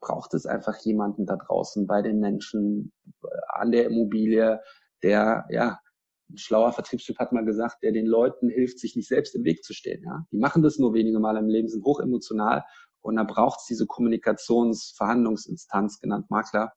[0.00, 2.92] braucht es einfach jemanden da draußen bei den Menschen,
[3.24, 4.60] äh, an der Immobilie,
[5.02, 5.80] der, ja,
[6.30, 9.64] ein schlauer Vertriebstyp hat mal gesagt, der den Leuten hilft, sich nicht selbst im Weg
[9.64, 10.02] zu stehen.
[10.04, 10.26] Ja?
[10.30, 12.64] Die machen das nur wenige Mal im Leben, sind hochemotional
[13.00, 16.72] und da braucht es diese Kommunikationsverhandlungsinstanz, genannt Makler,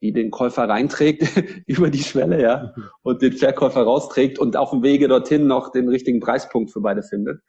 [0.00, 1.22] die den Käufer reinträgt
[1.66, 5.88] über die Schwelle, ja, und den Verkäufer rausträgt und auf dem Wege dorthin noch den
[5.88, 7.40] richtigen Preispunkt für beide findet.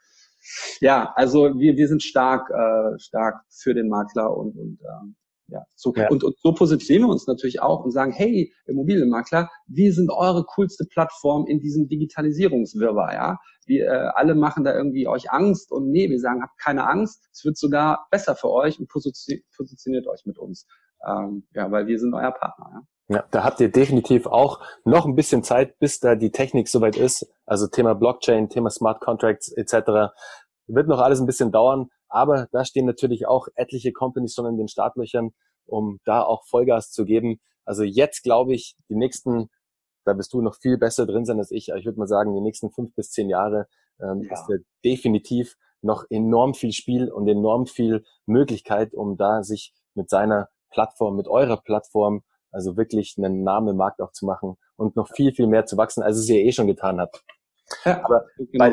[0.80, 5.16] Ja, also wir, wir sind stark, äh, stark für den Makler und, und ähm,
[5.50, 6.10] ja, so, ja.
[6.10, 10.44] Und, und so positionieren wir uns natürlich auch und sagen, hey, Immobilienmakler, wir sind eure
[10.44, 13.38] coolste Plattform in diesem Digitalisierungswirrwarr, ja.
[13.66, 17.28] Wir äh, alle machen da irgendwie euch Angst und nee, wir sagen, habt keine Angst,
[17.32, 20.66] es wird sogar besser für euch und positioniert euch mit uns.
[21.08, 22.82] Ähm, ja, weil wir sind euer Partner, ja.
[23.12, 26.96] Ja, da habt ihr definitiv auch noch ein bisschen Zeit, bis da die Technik soweit
[26.96, 27.28] ist.
[27.48, 30.14] Also Thema Blockchain, Thema Smart Contracts etc.
[30.70, 31.90] Wird noch alles ein bisschen dauern.
[32.08, 35.32] Aber da stehen natürlich auch etliche Companies schon in den Startlöchern,
[35.66, 37.40] um da auch Vollgas zu geben.
[37.66, 39.50] Also jetzt glaube ich, die nächsten,
[40.06, 42.34] da bist du noch viel besser drin sein als ich, aber ich würde mal sagen,
[42.34, 43.68] die nächsten fünf bis zehn Jahre
[44.02, 44.34] ähm, ja.
[44.34, 50.10] ist da definitiv noch enorm viel Spiel und enorm viel Möglichkeit, um da sich mit
[50.10, 54.96] seiner Plattform, mit eurer Plattform, also wirklich einen Namen im Markt auch zu machen und
[54.96, 57.24] noch viel, viel mehr zu wachsen, als es ihr eh schon getan habt.
[57.86, 58.26] Ja, Aber
[58.58, 58.72] bei,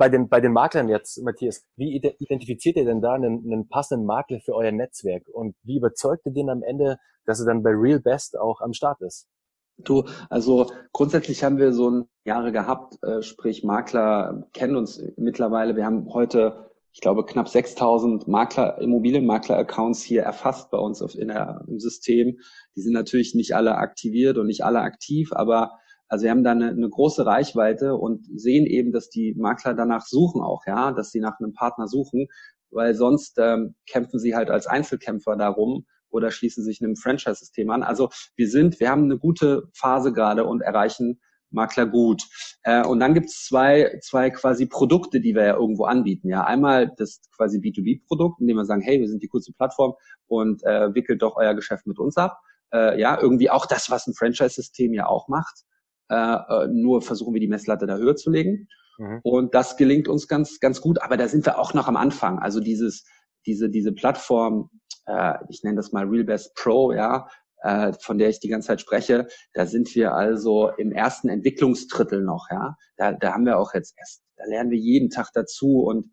[0.00, 4.06] bei den, bei den Maklern jetzt, Matthias, wie identifiziert ihr denn da einen, einen passenden
[4.06, 7.72] Makler für euer Netzwerk und wie überzeugt ihr den am Ende, dass er dann bei
[7.72, 9.28] Real Best auch am Start ist?
[9.76, 15.76] Du, also grundsätzlich haben wir so ein Jahre gehabt, äh, sprich Makler kennen uns mittlerweile.
[15.76, 21.28] Wir haben heute, ich glaube, knapp 6000 Makler, Immobilienmakler-Accounts hier erfasst bei uns auf, in
[21.28, 22.38] der, im System.
[22.74, 25.72] Die sind natürlich nicht alle aktiviert und nicht alle aktiv, aber
[26.10, 30.04] also wir haben da eine, eine große Reichweite und sehen eben, dass die Makler danach
[30.04, 32.26] suchen auch, ja, dass sie nach einem Partner suchen,
[32.70, 37.84] weil sonst ähm, kämpfen sie halt als Einzelkämpfer darum oder schließen sich einem Franchise-System an.
[37.84, 41.20] Also wir sind, wir haben eine gute Phase gerade und erreichen
[41.50, 42.24] Makler gut.
[42.64, 46.28] Äh, und dann gibt es zwei, zwei quasi Produkte, die wir ja irgendwo anbieten.
[46.28, 49.94] Ja, einmal das quasi B2B-Produkt, indem wir sagen, hey, wir sind die coolste Plattform
[50.26, 52.40] und äh, wickelt doch euer Geschäft mit uns ab.
[52.72, 55.64] Äh, ja, irgendwie auch das, was ein Franchise-System ja auch macht.
[56.10, 58.68] Äh, äh, nur versuchen wir die Messlatte da höher zu legen.
[58.98, 59.20] Mhm.
[59.22, 61.00] Und das gelingt uns ganz, ganz gut.
[61.02, 62.40] Aber da sind wir auch noch am Anfang.
[62.40, 63.04] Also dieses,
[63.46, 64.70] diese, diese Plattform,
[65.06, 67.28] äh, ich nenne das mal Real Best Pro, ja,
[67.62, 72.22] äh, von der ich die ganze Zeit spreche, da sind wir also im ersten Entwicklungsdrittel
[72.22, 72.74] noch, ja.
[72.96, 76.12] Da, da haben wir auch jetzt erst, da lernen wir jeden Tag dazu und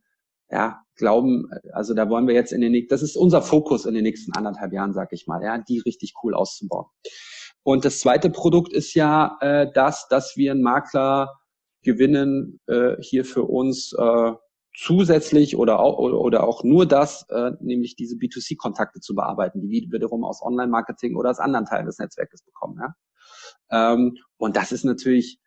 [0.50, 3.94] ja, glauben, also da wollen wir jetzt in den nächsten, das ist unser Fokus in
[3.94, 6.86] den nächsten anderthalb Jahren, sag ich mal, ja, die richtig cool auszubauen.
[7.68, 11.38] Und das zweite Produkt ist ja äh, das, dass wir einen Makler
[11.84, 14.32] gewinnen, äh, hier für uns äh,
[14.74, 20.24] zusätzlich oder auch, oder auch nur das, äh, nämlich diese B2C-Kontakte zu bearbeiten, die wiederum
[20.24, 22.80] aus Online-Marketing oder aus anderen Teilen des Netzwerkes bekommen.
[22.80, 22.96] Ja?
[23.70, 25.42] Ähm, und das ist natürlich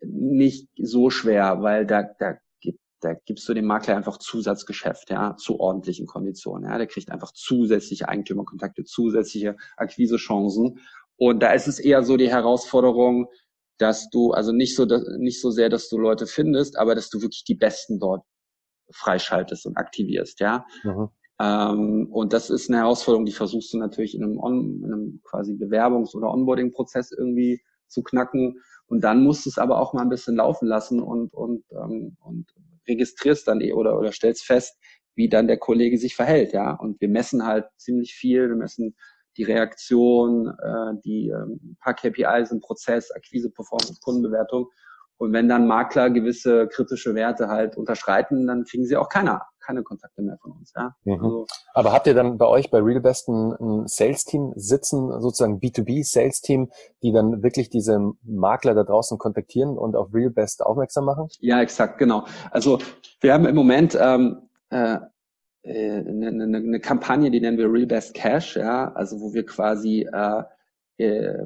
[0.00, 2.36] nicht so schwer, weil da, da,
[3.00, 6.70] da gibst du dem Makler einfach Zusatzgeschäft, ja, zu ordentlichen Konditionen.
[6.70, 6.78] Ja?
[6.78, 10.80] Der kriegt einfach zusätzliche Eigentümerkontakte, zusätzliche Akquisechancen.
[11.20, 13.28] Und da ist es eher so die Herausforderung,
[13.76, 14.86] dass du, also nicht so,
[15.18, 18.24] nicht so sehr, dass du Leute findest, aber dass du wirklich die Besten dort
[18.90, 20.64] freischaltest und aktivierst, ja.
[20.82, 21.08] Mhm.
[21.38, 25.20] Ähm, und das ist eine Herausforderung, die versuchst du natürlich in einem, On, in einem
[25.22, 28.58] quasi Bewerbungs- oder Onboarding-Prozess irgendwie zu knacken.
[28.86, 32.16] Und dann musst du es aber auch mal ein bisschen laufen lassen und, und, ähm,
[32.20, 32.46] und
[32.88, 34.78] registrierst dann eh oder, oder stellst fest,
[35.14, 36.72] wie dann der Kollege sich verhält, ja.
[36.72, 38.48] Und wir messen halt ziemlich viel.
[38.48, 38.96] Wir messen
[39.36, 44.68] die Reaktion, äh, die ähm, paar KPIs im Prozess, Akquise, Performance, Kundenbewertung.
[45.20, 49.82] Und wenn dann Makler gewisse kritische Werte halt unterschreiten, dann kriegen sie auch keiner, keine
[49.82, 50.72] Kontakte mehr von uns.
[50.74, 50.94] Ja?
[51.04, 51.22] Mhm.
[51.22, 56.70] Also, Aber habt ihr dann bei euch bei RealBest ein, ein Sales-Team sitzen, sozusagen B2B-Sales-Team,
[57.02, 61.28] die dann wirklich diese Makler da draußen kontaktieren und auf RealBest aufmerksam machen?
[61.40, 62.24] Ja, exakt, genau.
[62.50, 62.78] Also
[63.20, 65.00] wir haben im Moment ähm, äh,
[65.64, 70.06] eine, eine, eine Kampagne, die nennen wir Real Best Cash, ja, also wo wir quasi
[70.10, 70.42] äh,
[70.98, 71.44] äh,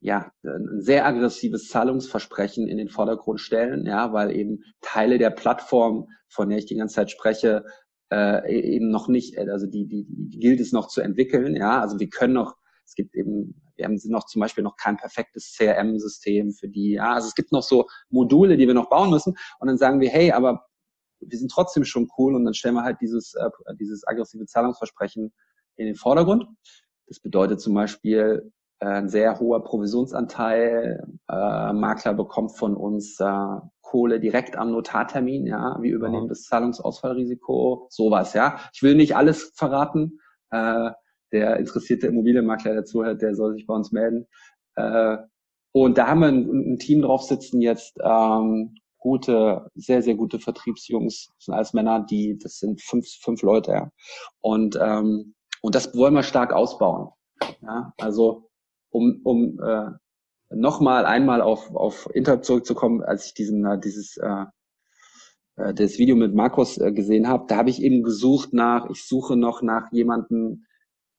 [0.00, 6.08] ja ein sehr aggressives Zahlungsversprechen in den Vordergrund stellen, ja, weil eben Teile der Plattform,
[6.28, 7.64] von der ich die ganze Zeit spreche,
[8.12, 11.80] äh, e-, eben noch nicht, also die, die, die gilt es noch zu entwickeln, ja,
[11.80, 15.54] also wir können noch, es gibt eben, wir haben noch zum Beispiel noch kein perfektes
[15.56, 19.36] CRM-System für die, ja, also es gibt noch so Module, die wir noch bauen müssen.
[19.60, 20.67] Und dann sagen wir, hey, aber
[21.20, 25.32] wir sind trotzdem schon cool und dann stellen wir halt dieses, äh, dieses aggressive Zahlungsversprechen
[25.76, 26.46] in den Vordergrund.
[27.06, 33.56] Das bedeutet zum Beispiel, äh, ein sehr hoher Provisionsanteil, äh, Makler bekommt von uns äh,
[33.82, 36.28] Kohle direkt am Notartermin, ja, wir übernehmen mhm.
[36.28, 38.60] das Zahlungsausfallrisiko, sowas, ja.
[38.72, 40.20] Ich will nicht alles verraten.
[40.50, 40.90] Äh,
[41.32, 44.26] der interessierte Immobilienmakler, der zuhört, der soll sich bei uns melden.
[44.76, 45.18] Äh,
[45.72, 50.38] und da haben wir ein, ein Team drauf sitzen jetzt, ähm, gute, sehr, sehr gute
[50.38, 53.90] Vertriebsjungs, das sind alles Männer, die, das sind fünf, fünf Leute, ja.
[54.40, 57.10] Und, ähm, und das wollen wir stark ausbauen.
[57.62, 58.50] Ja, also
[58.90, 59.90] um, um äh,
[60.50, 64.44] nochmal einmal auf, auf Inter zurückzukommen, als ich diesen, äh, dieses äh,
[65.58, 69.06] äh, das Video mit Markus äh, gesehen habe, da habe ich eben gesucht nach, ich
[69.06, 70.64] suche noch nach jemandem,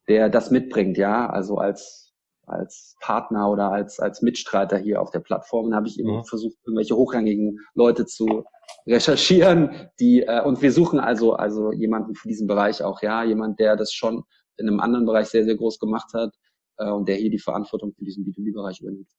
[0.07, 2.08] der das mitbringt, ja, also als
[2.49, 5.73] als Partner oder als, als Mitstreiter hier auf der Plattform.
[5.73, 6.23] habe ich eben mhm.
[6.23, 8.43] versucht, irgendwelche hochrangigen Leute zu
[8.87, 13.59] recherchieren, die, äh, und wir suchen also, also jemanden für diesen Bereich auch, ja, jemand,
[13.59, 14.23] der das schon
[14.57, 16.33] in einem anderen Bereich sehr, sehr groß gemacht hat,
[16.79, 19.09] äh, und der hier die Verantwortung für diesen B2B-Bereich übernimmt.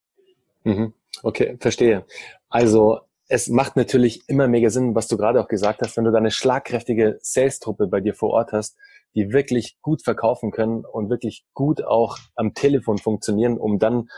[0.64, 0.94] Mhm.
[1.22, 2.04] Okay, verstehe.
[2.48, 6.10] Also, es macht natürlich immer mega Sinn, was du gerade auch gesagt hast, wenn du
[6.10, 8.76] da eine schlagkräftige Sales-Truppe bei dir vor Ort hast,
[9.14, 14.08] die wirklich gut verkaufen können und wirklich gut auch am Telefon funktionieren, um dann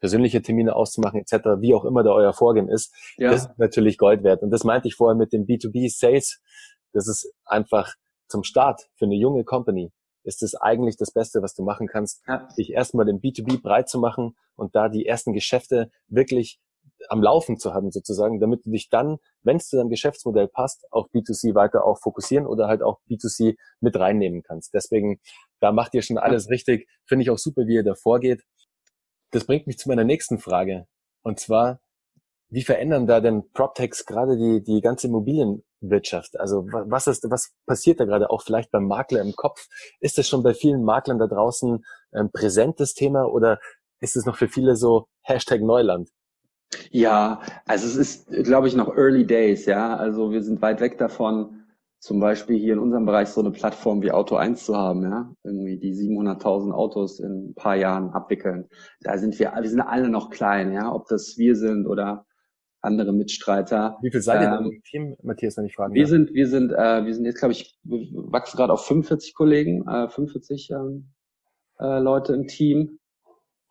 [0.00, 3.30] persönliche Termine auszumachen etc., wie auch immer da euer Vorgehen ist, ja.
[3.30, 4.42] das ist natürlich Gold wert.
[4.42, 6.40] Und das meinte ich vorher mit dem B2B Sales.
[6.92, 7.94] Das ist einfach
[8.28, 12.22] zum Start für eine junge Company ist es eigentlich das Beste, was du machen kannst,
[12.26, 12.46] ja.
[12.56, 16.60] dich erstmal im B2B breit zu machen und da die ersten Geschäfte wirklich
[17.08, 20.86] am Laufen zu haben sozusagen, damit du dich dann, wenn es zu deinem Geschäftsmodell passt,
[20.92, 24.74] auf B2C weiter auch fokussieren oder halt auch B2C mit reinnehmen kannst.
[24.74, 25.20] Deswegen,
[25.60, 26.88] da macht ihr schon alles richtig.
[27.06, 28.44] Finde ich auch super, wie ihr da vorgeht.
[29.30, 30.86] Das bringt mich zu meiner nächsten Frage.
[31.22, 31.80] Und zwar,
[32.48, 36.38] wie verändern da denn PropTechs gerade die, die ganze Immobilienwirtschaft?
[36.38, 39.68] Also was ist, was passiert da gerade auch vielleicht beim Makler im Kopf?
[40.00, 43.60] Ist das schon bei vielen Maklern da draußen ein präsentes Thema oder
[44.00, 46.10] ist es noch für viele so Hashtag Neuland?
[46.90, 49.96] Ja, also es ist, glaube ich, noch Early Days, ja.
[49.96, 51.64] Also wir sind weit weg davon,
[51.98, 55.34] zum Beispiel hier in unserem Bereich so eine Plattform wie Auto 1 zu haben, ja,
[55.44, 58.68] irgendwie die 700.000 Autos in ein paar Jahren abwickeln.
[59.00, 62.24] Da sind wir, wir sind alle noch klein, ja, ob das wir sind oder
[62.80, 63.98] andere Mitstreiter.
[64.00, 66.10] Wie viel seid ihr ähm, im Team, Matthias, wenn ich fragen Wir darf?
[66.10, 67.98] sind, wir sind, äh, wir sind jetzt, glaube ich, wir
[68.32, 71.12] wachsen gerade auf 45 Kollegen, äh, 45 ähm,
[71.78, 72.99] äh, Leute im Team.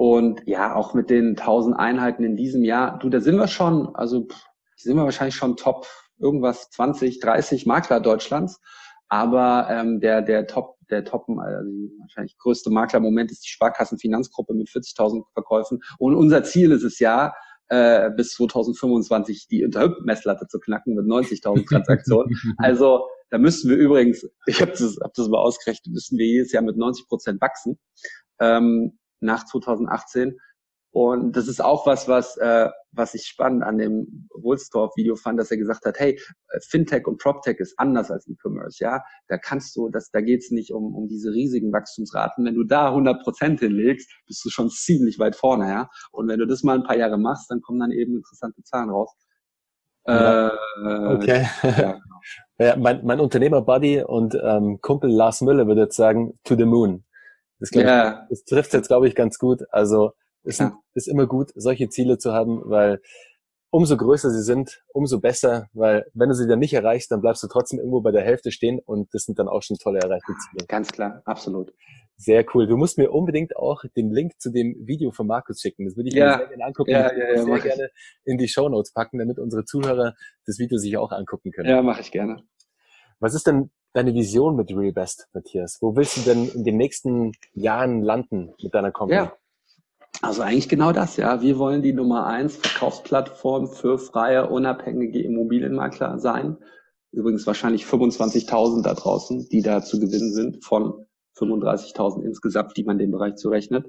[0.01, 3.93] Und ja, auch mit den 1000 Einheiten in diesem Jahr, du, da sind wir schon,
[3.95, 4.45] also pff,
[4.77, 8.61] sind wir wahrscheinlich schon Top irgendwas 20, 30 Makler Deutschlands.
[9.09, 13.49] Aber ähm, der, der Top, der Top, also wahrscheinlich größte Makler im Moment ist die
[13.49, 15.81] Sparkassenfinanzgruppe mit 40.000 Verkäufen.
[15.97, 17.33] Und unser Ziel ist es ja,
[17.67, 22.39] äh, bis 2025 die Interhyp-Messlatte zu knacken mit 90.000 Transaktionen.
[22.57, 26.53] also da müssen wir übrigens, ich habe das, hab das mal ausgerechnet, müssen wir jedes
[26.53, 27.77] Jahr mit 90 Prozent wachsen
[28.39, 30.37] ähm, nach 2018.
[30.91, 35.51] Und das ist auch was, was, äh, was ich spannend an dem Wohlstorf-Video fand, dass
[35.51, 36.19] er gesagt hat, hey,
[36.67, 39.03] Fintech und PropTech ist anders als E-Commerce, ja.
[39.27, 42.43] Da kannst du, das, da geht's nicht um, um diese riesigen Wachstumsraten.
[42.43, 45.89] Wenn du da 100 Prozent hinlegst, bist du schon ziemlich weit vorne, ja.
[46.11, 48.89] Und wenn du das mal ein paar Jahre machst, dann kommen dann eben interessante Zahlen
[48.89, 49.15] raus.
[50.07, 50.47] Ja.
[50.47, 51.45] Äh, okay.
[51.61, 51.99] Ja, genau.
[52.57, 57.03] ja, mein, mein Unternehmer-Buddy und ähm, Kumpel Lars Müller würde jetzt sagen, to the moon.
[57.59, 58.23] Das, ja.
[58.23, 59.63] ich, das trifft jetzt, glaube ich, ganz gut.
[59.71, 60.11] Also
[60.43, 60.77] ist, ja.
[60.93, 63.01] ist immer gut, solche Ziele zu haben, weil
[63.71, 67.43] umso größer sie sind, umso besser, weil wenn du sie dann nicht erreichst, dann bleibst
[67.43, 70.33] du trotzdem irgendwo bei der Hälfte stehen und das sind dann auch schon tolle erreichte
[70.33, 70.65] Ziele.
[70.67, 71.71] Ganz klar, absolut.
[72.17, 72.67] Sehr cool.
[72.67, 75.85] Du musst mir unbedingt auch den Link zu dem Video von Markus schicken.
[75.85, 76.25] Das würde ich ja.
[76.25, 76.91] mir sehr gerne angucken.
[76.91, 77.89] Ja, ja, ja, sehr gerne
[78.25, 81.69] in die Show Notes packen, damit unsere Zuhörer das Video sich auch angucken können.
[81.69, 82.43] Ja, mache ich gerne.
[83.19, 85.77] Was ist denn deine Vision mit Real Best, Matthias?
[85.81, 89.21] Wo willst du denn in den nächsten Jahren landen mit deiner Company?
[89.21, 89.33] Ja.
[90.21, 91.41] Also eigentlich genau das, ja.
[91.41, 96.57] Wir wollen die Nummer eins Verkaufsplattform für freie, unabhängige Immobilienmakler sein.
[97.11, 101.05] Übrigens wahrscheinlich 25.000 da draußen, die da zu gewinnen sind von
[101.37, 103.87] 35.000 insgesamt, die man den Bereich zurechnet.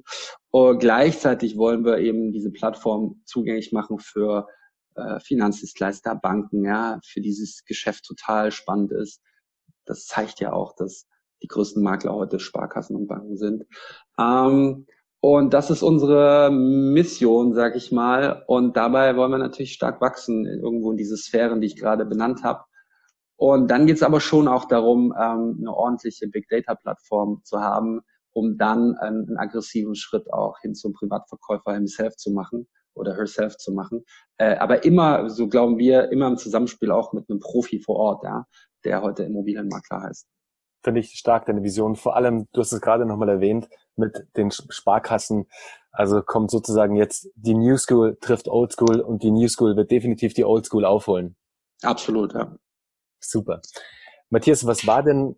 [0.50, 4.46] Und gleichzeitig wollen wir eben diese Plattform zugänglich machen für
[4.94, 9.20] äh, Finanzdienstleister, Banken, ja, für dieses Geschäft total spannend ist.
[9.90, 11.06] Das zeigt ja auch, dass
[11.42, 13.64] die größten Makler heute Sparkassen und Banken sind.
[14.18, 14.86] Ähm,
[15.20, 18.42] und das ist unsere Mission, sag ich mal.
[18.46, 22.42] Und dabei wollen wir natürlich stark wachsen, irgendwo in diese Sphären, die ich gerade benannt
[22.42, 22.64] habe.
[23.36, 27.60] Und dann geht es aber schon auch darum, ähm, eine ordentliche Big Data Plattform zu
[27.60, 28.00] haben,
[28.32, 33.56] um dann einen, einen aggressiven Schritt auch hin zum Privatverkäufer himself zu machen oder herself
[33.56, 34.04] zu machen.
[34.36, 38.24] Äh, aber immer, so glauben wir, immer im Zusammenspiel auch mit einem Profi vor Ort,
[38.24, 38.44] ja,
[38.84, 40.26] der heute Immobilienmakler heißt
[40.82, 41.96] finde ich stark, deine Vision.
[41.96, 45.46] Vor allem, du hast es gerade nochmal erwähnt, mit den Sparkassen.
[45.92, 49.90] Also kommt sozusagen jetzt die New School trifft Old School und die New School wird
[49.90, 51.36] definitiv die Old School aufholen.
[51.82, 52.56] Absolut, ja.
[53.20, 53.60] Super.
[54.30, 55.36] Matthias, was war denn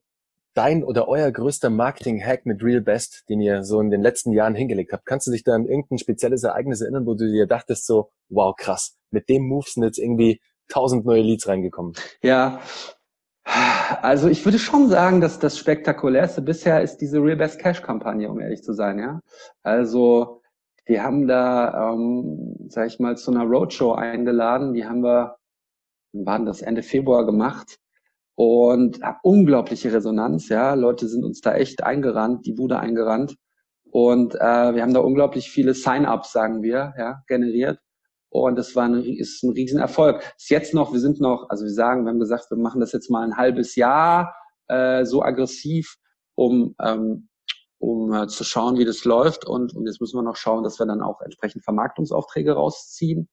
[0.55, 4.55] dein oder euer größter Marketing-Hack mit Real Best, den ihr so in den letzten Jahren
[4.55, 5.07] hingelegt habt?
[5.07, 8.55] Kannst du dich da an irgendein spezielles Ereignis erinnern, wo du dir dachtest so, wow,
[8.55, 11.95] krass, mit dem Move sind jetzt irgendwie tausend neue Leads reingekommen?
[12.23, 12.61] Ja,
[13.45, 18.31] also ich würde schon sagen, dass das spektakulärste bisher ist diese Real Best Cash Kampagne,
[18.31, 19.21] um ehrlich zu sein, ja.
[19.63, 20.43] Also
[20.85, 24.75] wir haben da, ähm, sag ich mal, zu einer Roadshow eingeladen.
[24.75, 25.37] Die haben wir,
[26.13, 27.79] waren das Ende Februar gemacht
[28.35, 30.75] und unglaubliche Resonanz, ja.
[30.75, 33.37] Leute sind uns da echt eingerannt, die Bude eingerannt
[33.91, 37.79] und äh, wir haben da unglaublich viele Sign-ups, sagen wir, ja, generiert.
[38.33, 40.23] Und das war ein, ist ein Riesenerfolg.
[40.39, 42.93] Ist jetzt noch, wir sind noch, also wir sagen, wir haben gesagt, wir machen das
[42.93, 44.35] jetzt mal ein halbes Jahr
[44.69, 45.97] äh, so aggressiv,
[46.35, 47.29] um, ähm,
[47.79, 49.45] um äh, zu schauen, wie das läuft.
[49.45, 53.29] Und, und jetzt müssen wir noch schauen, dass wir dann auch entsprechend Vermarktungsaufträge rausziehen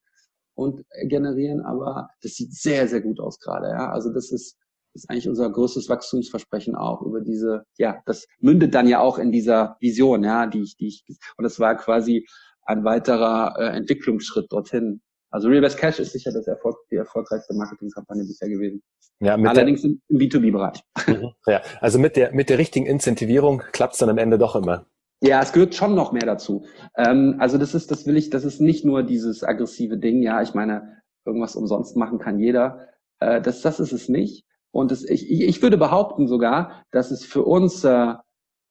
[0.53, 1.61] und generieren.
[1.61, 3.69] Aber das sieht sehr, sehr gut aus gerade.
[3.69, 3.91] Ja?
[3.91, 4.57] Also das ist,
[4.93, 9.31] ist eigentlich unser größtes Wachstumsversprechen auch über diese, ja, das mündet dann ja auch in
[9.31, 11.05] dieser Vision, ja, die ich, die ich,
[11.37, 12.27] und das war quasi
[12.69, 15.01] ein weiterer äh, Entwicklungsschritt dorthin.
[15.31, 18.81] Also Real Best Cash ist sicher das Erfolg, die erfolgreichste Marketingkampagne bisher gewesen.
[19.19, 20.81] Ja, mit Allerdings der, im B2B-Bereich.
[21.07, 21.31] Mhm.
[21.47, 24.85] Ja, also mit der, mit der richtigen Incentivierung klappt es dann am Ende doch immer.
[25.21, 26.65] Ja, es gehört schon noch mehr dazu.
[26.95, 30.41] Ähm, also das ist, das will ich, das ist nicht nur dieses aggressive Ding, ja,
[30.41, 32.87] ich meine, irgendwas umsonst machen kann jeder.
[33.19, 34.45] Äh, das, das ist es nicht.
[34.71, 38.13] Und das, ich, ich würde behaupten sogar, dass es für uns äh,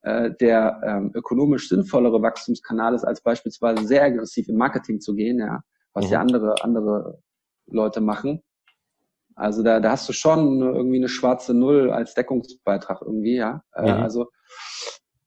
[0.03, 5.61] der ähm, ökonomisch sinnvollere Wachstumskanal ist, als beispielsweise sehr aggressiv im Marketing zu gehen, ja,
[5.93, 6.11] was mhm.
[6.11, 7.21] ja andere, andere
[7.67, 8.41] Leute machen.
[9.35, 13.63] Also da, da hast du schon irgendwie eine schwarze Null als Deckungsbeitrag irgendwie, ja.
[13.73, 14.03] Äh, mhm.
[14.03, 14.27] Also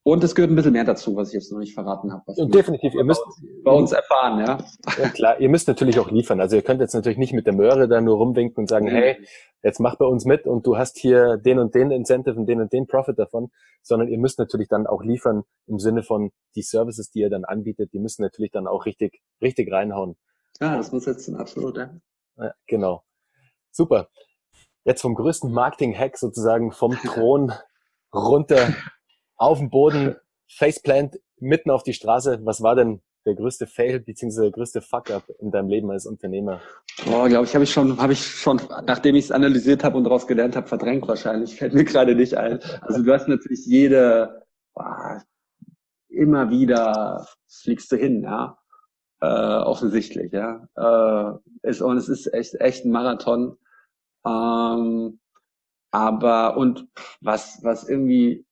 [0.04, 2.24] Und es gehört ein bisschen mehr dazu, was ich jetzt noch nicht verraten habe.
[2.48, 3.22] definitiv, ihr müsst
[3.62, 4.58] bei uns erfahren, ja.
[4.98, 5.08] ja.
[5.10, 6.40] Klar, ihr müsst natürlich auch liefern.
[6.40, 8.90] Also ihr könnt jetzt natürlich nicht mit der Möhre da nur rumwinken und sagen, mhm.
[8.90, 9.26] hey,
[9.62, 12.60] jetzt mach bei uns mit und du hast hier den und den Incentive und den
[12.60, 16.62] und den Profit davon, sondern ihr müsst natürlich dann auch liefern im Sinne von die
[16.62, 20.16] Services, die ihr dann anbietet, die müssen natürlich dann auch richtig, richtig reinhauen.
[20.60, 21.90] Ja, das muss jetzt ein absolut, ja.
[22.38, 23.04] ja genau.
[23.70, 24.08] Super.
[24.84, 27.52] Jetzt vom größten Marketing-Hack sozusagen vom Thron
[28.12, 28.74] runter
[29.42, 30.16] auf dem Boden,
[30.48, 32.40] Faceplant, mitten auf die Straße.
[32.44, 34.42] Was war denn der größte Fail bzw.
[34.42, 36.60] der größte Fuck-up in deinem Leben als Unternehmer?
[37.06, 40.04] Oh, glaube ich, habe ich schon, habe ich schon, nachdem ich es analysiert habe und
[40.04, 41.56] daraus gelernt habe, verdrängt wahrscheinlich.
[41.56, 42.60] Fällt mir gerade nicht ein.
[42.80, 45.22] Also du hast natürlich jede, boah,
[46.08, 48.58] immer wieder fliegst du hin, ja.
[49.20, 50.68] Äh, offensichtlich, ja.
[50.76, 53.56] Äh, ist, und es ist echt, echt ein Marathon.
[54.26, 55.20] Ähm,
[55.90, 56.88] aber und
[57.20, 58.46] was, was irgendwie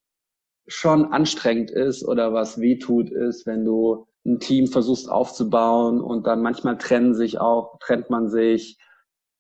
[0.71, 6.43] schon anstrengend ist oder was wehtut, ist, wenn du ein Team versuchst aufzubauen und dann
[6.43, 8.79] manchmal trennen sich auch, trennt man sich.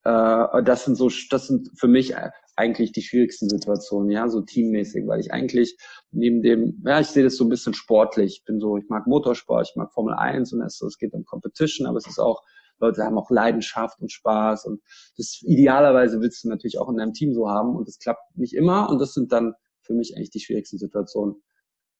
[0.05, 2.14] Äh, das sind so, das sind für mich
[2.57, 5.76] eigentlich die schwierigsten Situationen, ja, so teammäßig, weil ich eigentlich
[6.11, 8.39] neben dem, ja, ich sehe das so ein bisschen sportlich.
[8.39, 11.24] Ich bin so, ich mag Motorsport, ich mag Formel 1 und es, es geht um
[11.24, 12.43] Competition, aber es ist auch,
[12.81, 14.81] Leute haben auch Leidenschaft und Spaß und
[15.16, 18.55] das idealerweise willst du natürlich auch in deinem Team so haben und das klappt nicht
[18.55, 19.55] immer und das sind dann
[19.91, 21.43] für mich eigentlich die schwierigsten Situationen.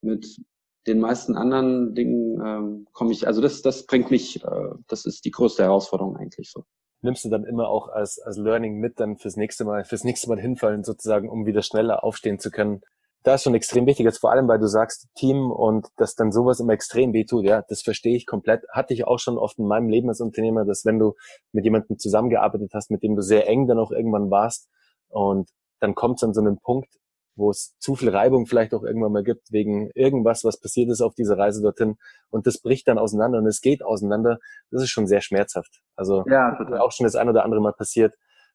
[0.01, 0.41] Mit
[0.87, 5.25] den meisten anderen Dingen ähm, komme ich, also das, das bringt mich, äh, das ist
[5.25, 6.65] die größte Herausforderung eigentlich so.
[7.03, 10.29] Nimmst du dann immer auch als, als Learning mit, dann fürs nächste Mal, fürs nächste
[10.29, 12.83] Mal hinfallen, sozusagen, um wieder schneller aufstehen zu können?
[13.23, 16.33] Da ist schon extrem wichtig, jetzt vor allem, weil du sagst Team und dass dann
[16.33, 17.45] sowas immer extrem weh tut.
[17.45, 18.63] Ja, das verstehe ich komplett.
[18.71, 21.15] Hatte ich auch schon oft in meinem Leben als Unternehmer, dass wenn du
[21.53, 24.69] mit jemandem zusammengearbeitet hast, mit dem du sehr eng dann auch irgendwann warst
[25.09, 27.00] und dann kommt es an so einen Punkt,
[27.37, 31.01] wo es zu viel Reibung vielleicht auch irgendwann mal gibt, wegen irgendwas, was passiert ist
[31.01, 31.97] auf dieser Reise dorthin.
[32.31, 34.39] Und das bricht dann auseinander und es geht auseinander.
[34.71, 35.81] Das ist schon sehr schmerzhaft.
[35.97, 38.15] Also ja, auch schon das ein oder andere Mal passiert.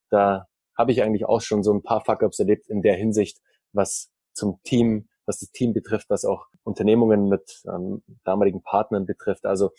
[0.09, 0.47] Da
[0.77, 3.39] habe ich eigentlich auch schon so ein paar Fuck-ups erlebt in der Hinsicht,
[3.71, 9.45] was zum Team, was das Team betrifft, was auch Unternehmungen mit ähm, damaligen Partnern betrifft.
[9.45, 9.71] Also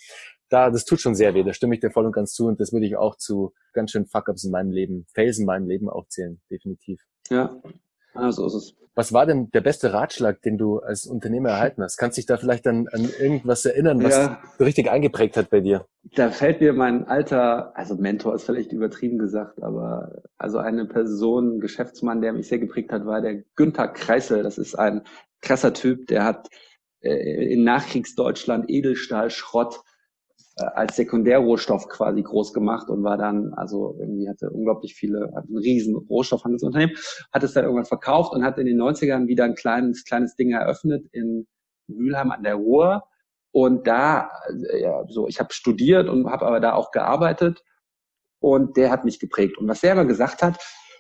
[0.49, 1.43] da, das tut schon sehr weh.
[1.43, 2.47] Da stimme ich dir voll und ganz zu.
[2.47, 5.67] Und das würde ich auch zu ganz schön Fuck-ups in meinem Leben, Fails in meinem
[5.67, 6.41] Leben auch zählen.
[6.51, 7.03] Definitiv.
[7.29, 7.61] Ja,
[8.17, 8.75] Ah, so ist es.
[8.95, 11.99] Was war denn der beste Ratschlag, den du als Unternehmer erhalten hast?
[11.99, 15.51] Kannst du dich da vielleicht dann an irgendwas erinnern, was ja, so richtig eingeprägt hat
[15.51, 15.85] bei dir?
[16.15, 21.61] Da fällt mir mein alter, also Mentor ist vielleicht übertrieben gesagt, aber also eine Person,
[21.61, 24.43] Geschäftsmann, der mich sehr geprägt hat, war der Günther Kreisel.
[24.43, 25.03] Das ist ein
[25.43, 26.49] krasser Typ, der hat
[27.01, 29.83] äh, in Nachkriegsdeutschland Edelstahl, Schrott
[30.57, 35.59] als Sekundärrohstoff quasi groß gemacht und war dann, also irgendwie hatte unglaublich viele, hat ein
[35.59, 36.97] riesen Rohstoffhandelsunternehmen,
[37.33, 40.53] hat es dann irgendwann verkauft und hat in den 90ern wieder ein kleines, kleines Ding
[40.53, 41.47] eröffnet in
[41.89, 43.05] Mülheim an der Ruhr.
[43.53, 44.31] Und da,
[44.71, 47.63] äh, ja, so, ich habe studiert und habe aber da auch gearbeitet
[48.41, 49.59] und der hat mich geprägt.
[49.59, 50.59] Und was er immer gesagt hat,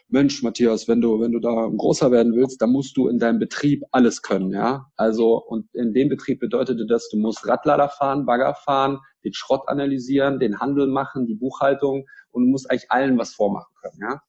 [0.09, 3.40] Mensch, Matthias, wenn du, wenn du da großer werden willst, dann musst du in deinem
[3.40, 4.86] Betrieb alles können, ja.
[4.94, 9.62] Also, und in dem Betrieb bedeutete das, du musst Radlader fahren, Bagger fahren, den Schrott
[9.66, 14.20] analysieren, den Handel machen, die Buchhaltung und du musst eigentlich allen was vormachen können, ja.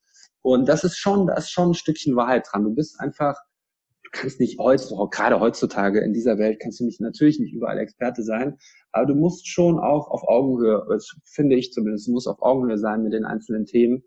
[0.41, 2.63] Und das ist schon, da ist schon ein Stückchen Wahrheit dran.
[2.63, 3.35] Du bist einfach,
[4.03, 7.77] du kannst nicht heutzutage, gerade heutzutage in dieser Welt kannst du nicht, natürlich nicht überall
[7.77, 8.57] Experte sein,
[8.91, 12.79] aber du musst schon auch auf Augenhöhe, das finde ich zumindest, du musst auf Augenhöhe
[12.79, 14.03] sein mit den einzelnen Themen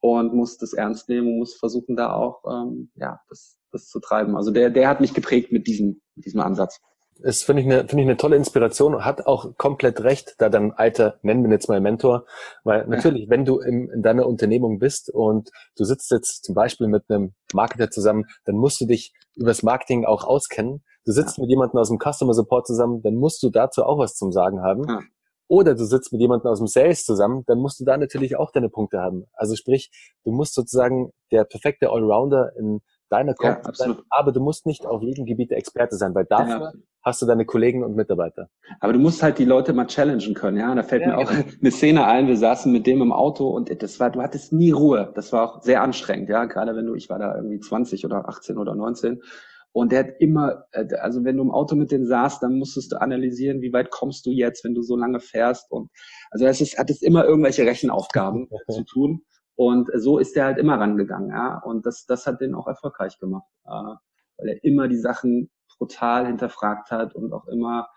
[0.00, 4.00] und muss das ernst nehmen und muss versuchen, da auch ähm, ja, das, das zu
[4.00, 4.36] treiben.
[4.36, 6.80] Also der, der hat mich geprägt mit diesem, mit diesem Ansatz.
[7.22, 10.72] Das finde ich, eine, finde ich eine tolle Inspiration, hat auch komplett recht, da dein
[10.72, 12.24] alter, nennen wir jetzt mal Mentor,
[12.64, 13.30] weil natürlich, ja.
[13.30, 17.34] wenn du in, in deiner Unternehmung bist und du sitzt jetzt zum Beispiel mit einem
[17.52, 20.82] Marketer zusammen, dann musst du dich über das Marketing auch auskennen.
[21.04, 21.42] Du sitzt ja.
[21.42, 24.62] mit jemandem aus dem Customer Support zusammen, dann musst du dazu auch was zum Sagen
[24.62, 24.84] haben.
[24.88, 25.00] Ja.
[25.50, 28.52] Oder du sitzt mit jemandem aus dem Sales zusammen, dann musst du da natürlich auch
[28.52, 29.26] deine Punkte haben.
[29.32, 29.90] Also sprich,
[30.22, 34.86] du musst sozusagen der perfekte Allrounder in deiner Company ja, sein, aber du musst nicht
[34.86, 36.72] auf jedem Gebiet der Experte sein, weil dafür ja.
[37.02, 38.48] hast du deine Kollegen und Mitarbeiter.
[38.78, 40.70] Aber du musst halt die Leute mal challengen können, ja.
[40.70, 41.42] Und da fällt ja, mir auch genau.
[41.60, 44.70] eine Szene ein, wir saßen mit dem im Auto und das war, du hattest nie
[44.70, 45.10] Ruhe.
[45.16, 46.44] Das war auch sehr anstrengend, ja.
[46.44, 49.20] Gerade wenn du, ich war da irgendwie 20 oder 18 oder 19
[49.72, 52.92] und der hat immer, äh, also wenn du im Auto mit dem saßt, dann musstest
[52.92, 55.70] du analysieren, wie weit kommst du jetzt, wenn du so lange fährst.
[55.70, 55.90] Und
[56.30, 59.22] also es ist, hat es immer irgendwelche Rechenaufgaben zu tun.
[59.54, 61.60] Und so ist der halt immer rangegangen, ja.
[61.62, 63.94] Und das, das hat den auch erfolgreich gemacht, äh,
[64.38, 67.88] weil er immer die Sachen brutal hinterfragt hat und auch immer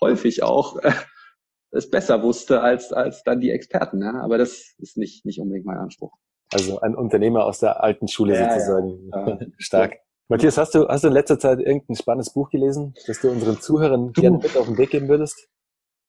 [0.00, 0.78] häufig auch
[1.72, 4.00] es besser wusste als, als dann die Experten.
[4.02, 4.20] Ja?
[4.22, 6.12] Aber das ist nicht, nicht unbedingt mein Anspruch.
[6.52, 9.10] Also ein Unternehmer aus der alten Schule ja, sozusagen.
[9.10, 9.38] Ja.
[9.58, 9.96] Stark.
[10.32, 13.60] Matthias, hast du, hast du in letzter Zeit irgendein spannendes Buch gelesen, das du unseren
[13.60, 15.46] Zuhörern gerne mit auf den Weg geben würdest?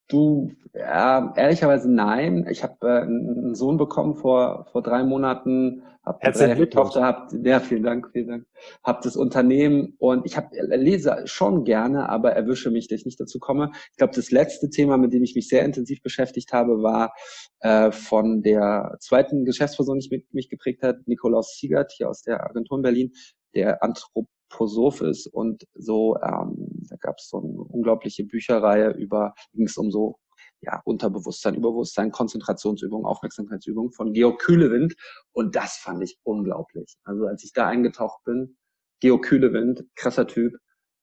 [0.08, 2.46] Du, ja, ehrlicherweise nein.
[2.50, 7.60] Ich habe äh, einen Sohn bekommen vor vor drei Monaten, habe eine Tochter, hab, ja,
[7.60, 8.46] vielen Dank, vielen Dank,
[8.82, 13.06] habe das Unternehmen und ich habe äh, lese schon gerne, aber erwische mich, dass ich
[13.06, 13.72] nicht dazu komme.
[13.90, 17.12] Ich glaube, das letzte Thema, mit dem ich mich sehr intensiv beschäftigt habe, war
[17.60, 22.42] äh, von der zweiten Geschäftsperson, die mich, mich geprägt hat, Nikolaus Siegert hier aus der
[22.42, 23.12] Agentur in Berlin,
[23.54, 29.66] der Anthroposoph ist und so, ähm, da gab es so eine unglaubliche Bücherreihe über, ging
[29.66, 30.16] es um so
[30.60, 34.94] ja, Unterbewusstsein, Überbewusstsein, Konzentrationsübungen, Aufmerksamkeitsübungen von Georg Kühlewind.
[35.32, 36.96] Und das fand ich unglaublich.
[37.04, 38.56] Also als ich da eingetaucht bin,
[39.00, 40.54] Georg Kühlewind, krasser Typ,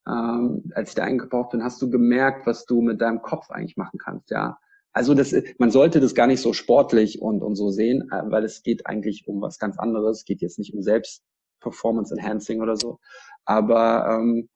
[0.08, 3.78] ähm, als ich da eingetaucht bin, hast du gemerkt, was du mit deinem Kopf eigentlich
[3.78, 4.58] machen kannst, ja.
[4.94, 8.44] Also das, man sollte das gar nicht so sportlich und, und so sehen, äh, weil
[8.44, 10.20] es geht eigentlich um was ganz anderes.
[10.20, 11.24] Es geht jetzt nicht um Selbst,
[11.62, 13.00] Performance Enhancing oder so.
[13.46, 14.50] Aber ähm,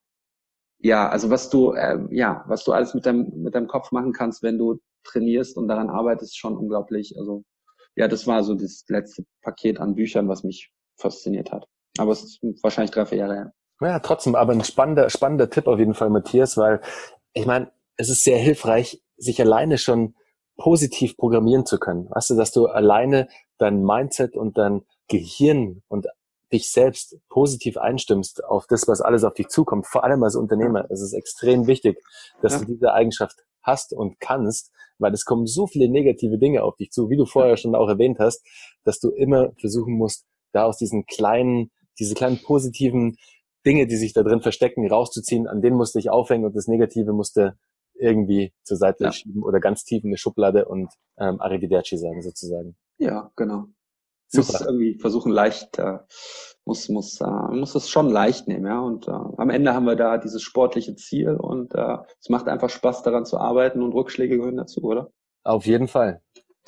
[0.80, 4.12] ja, also was du, äh, ja, was du alles mit deinem, mit deinem Kopf machen
[4.12, 7.16] kannst, wenn du trainierst und daran arbeitest, schon unglaublich.
[7.18, 7.44] Also
[7.96, 11.68] ja, das war so das letzte Paket an Büchern, was mich fasziniert hat.
[11.98, 13.54] Aber es ist wahrscheinlich drei, vier Jahre her.
[13.82, 16.82] Ja, trotzdem, aber ein spannender, spannender Tipp auf jeden Fall, Matthias, weil
[17.34, 20.16] ich meine, es ist sehr hilfreich, sich alleine schon
[20.58, 22.10] positiv programmieren zu können.
[22.10, 23.28] Weißt du, dass du alleine
[23.58, 26.08] dein Mindset und dein Gehirn und
[26.56, 30.86] dich selbst positiv einstimmst auf das, was alles auf dich zukommt, vor allem als Unternehmer,
[30.90, 32.02] es ist extrem wichtig,
[32.42, 32.60] dass ja.
[32.60, 36.92] du diese Eigenschaft hast und kannst, weil es kommen so viele negative Dinge auf dich
[36.92, 38.46] zu, wie du vorher schon auch erwähnt hast,
[38.84, 43.18] dass du immer versuchen musst, da aus diesen kleinen, diese kleinen positiven
[43.66, 46.68] Dinge, die sich da drin verstecken, rauszuziehen, an denen musst du dich aufhängen und das
[46.68, 47.56] Negative musst du
[47.96, 49.12] irgendwie zur Seite ja.
[49.12, 52.76] schieben oder ganz tief in eine Schublade und ähm, Arrivederci sagen sozusagen.
[52.98, 53.66] Ja, genau.
[54.36, 54.60] Super.
[54.60, 56.00] Muss irgendwie versuchen leicht, äh,
[56.66, 58.80] muss muss äh, muss es schon leicht nehmen, ja.
[58.80, 62.70] Und äh, am Ende haben wir da dieses sportliche Ziel und äh, es macht einfach
[62.70, 65.12] Spaß daran zu arbeiten und Rückschläge gehören dazu, oder?
[65.44, 66.22] Auf jeden Fall.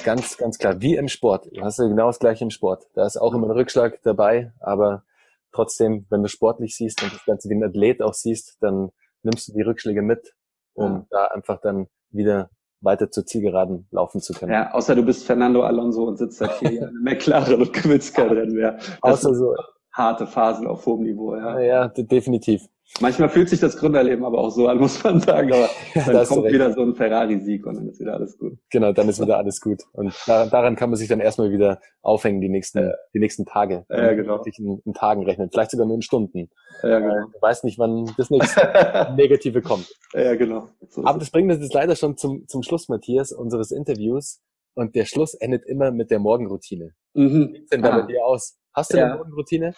[0.04, 0.80] Ganz, ganz klar.
[0.82, 1.48] Wie im Sport.
[1.52, 2.86] Du hast ja genau das gleiche im Sport.
[2.94, 5.04] Da ist auch immer ein Rückschlag dabei, aber
[5.52, 8.92] trotzdem, wenn du sportlich siehst und das Ganze wie ein Athlet auch siehst, dann
[9.24, 10.36] nimmst du die Rückschläge mit,
[10.74, 11.06] um ja.
[11.10, 12.52] da einfach dann wieder
[12.82, 14.52] weiter zur Zielgeraden laufen zu können.
[14.52, 18.16] Ja, außer du bist Fernando Alonso und sitzt seit vier Jahren in McLaren und gewinnst
[18.16, 18.78] kein Rennen mehr.
[19.02, 19.54] außer so.
[19.94, 21.60] Harte Phasen auf hohem Niveau, ja.
[21.60, 22.68] Ja, definitiv.
[23.00, 25.52] Manchmal fühlt sich das Gründerleben aber auch so an, muss man sagen.
[25.54, 28.58] Aber dann kommt wieder so ein Ferrari-Sieg und dann ist wieder alles gut.
[28.72, 29.84] Genau, dann ist wieder alles gut.
[29.94, 32.94] Und daran kann man sich dann erstmal wieder aufhängen, die nächsten, ja.
[33.14, 33.86] die nächsten Tage.
[33.90, 34.42] Ja, genau.
[34.44, 36.50] Sich in, in, Tagen rechnen, vielleicht sogar nur in Stunden.
[36.82, 37.28] Ja, genau.
[37.32, 39.88] Du weißt nicht, wann das nächste Negative kommt.
[40.14, 40.70] Ja, genau.
[40.90, 44.42] So aber das bringt uns jetzt leider schon zum, zum Schluss, Matthias, unseres Interviews.
[44.74, 46.94] Und der Schluss endet immer mit der Morgenroutine.
[47.14, 47.50] Mhm.
[47.52, 48.02] Wie sieht denn da ah.
[48.02, 48.58] bei dir aus?
[48.74, 49.06] Hast du ja.
[49.06, 49.74] eine Morgenroutine?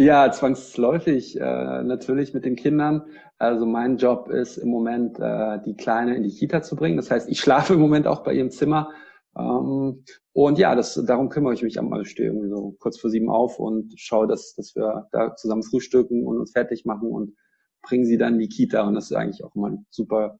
[0.00, 3.02] Ja, zwangsläufig äh, natürlich mit den Kindern.
[3.36, 6.96] Also mein Job ist im Moment, äh, die Kleine in die Kita zu bringen.
[6.96, 8.92] Das heißt, ich schlafe im Moment auch bei ihrem Zimmer.
[9.36, 13.10] Ähm, und ja, das, darum kümmere ich mich am Ich stehe irgendwie so kurz vor
[13.10, 17.34] sieben auf und schaue, dass, dass wir da zusammen frühstücken und uns fertig machen und
[17.82, 18.86] bringen sie dann in die Kita.
[18.86, 20.38] Und das ist eigentlich auch immer ein super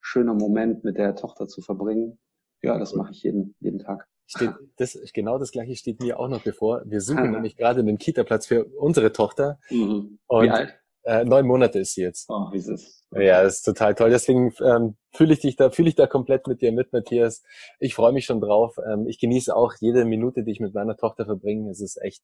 [0.00, 2.18] schöner Moment, mit der Tochter zu verbringen.
[2.62, 6.28] Ja, das mache ich jeden, jeden Tag steht das, genau das gleiche steht mir auch
[6.28, 6.82] noch bevor.
[6.84, 7.30] Wir suchen Aha.
[7.30, 9.58] nämlich gerade einen Kita-Platz für unsere Tochter.
[9.70, 10.20] Mhm.
[10.28, 10.78] Und, wie alt?
[11.02, 12.28] Äh, neun Monate ist sie jetzt.
[12.28, 13.04] Oh, wie ist es?
[13.12, 14.10] Ja, das ist total toll.
[14.10, 17.42] Deswegen ähm, fühle ich dich da, fühle ich da komplett mit dir mit, Matthias.
[17.78, 18.76] Ich freue mich schon drauf.
[18.86, 21.70] Ähm, ich genieße auch jede Minute, die ich mit meiner Tochter verbringe.
[21.70, 22.22] Es ist echt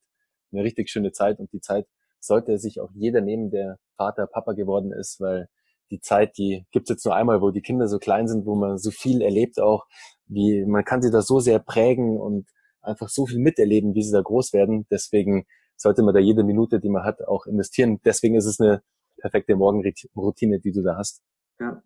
[0.53, 1.87] eine richtig schöne Zeit und die Zeit
[2.21, 5.49] sollte sich auch jeder nehmen, der Vater, Papa geworden ist, weil
[5.91, 8.79] die Zeit, die gibt's jetzt nur einmal, wo die Kinder so klein sind, wo man
[8.79, 9.87] so viel erlebt auch,
[10.27, 12.49] wie man kann sie da so sehr prägen und
[12.81, 14.87] einfach so viel miterleben, wie sie da groß werden.
[14.91, 18.01] Deswegen sollte man da jede Minute, die man hat, auch investieren.
[18.05, 18.83] Deswegen ist es eine
[19.19, 21.23] perfekte Morgenroutine, die du da hast.
[21.61, 21.83] Ja,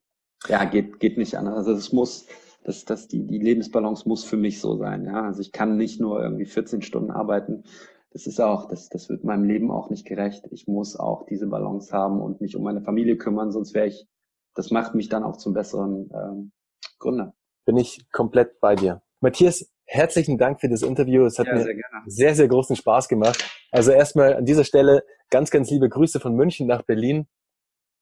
[0.49, 1.57] ja geht, geht nicht anders.
[1.57, 2.26] Also es muss,
[2.64, 5.05] das, das, die, die Lebensbalance muss für mich so sein.
[5.05, 7.64] Ja, also ich kann nicht nur irgendwie 14 Stunden arbeiten.
[8.11, 10.47] Das ist auch, das, das wird meinem Leben auch nicht gerecht.
[10.51, 14.09] Ich muss auch diese Balance haben und mich um meine Familie kümmern, sonst wäre ich,
[14.55, 16.53] das macht mich dann auch zum besseren ähm,
[16.99, 17.35] Gründer
[17.69, 19.03] bin ich komplett bei dir.
[19.21, 21.27] Matthias, herzlichen Dank für das Interview.
[21.27, 23.45] Es hat ja, mir sehr, sehr, sehr, großen Spaß gemacht.
[23.71, 27.29] Also erstmal an dieser Stelle ganz, ganz liebe Grüße von München nach Berlin.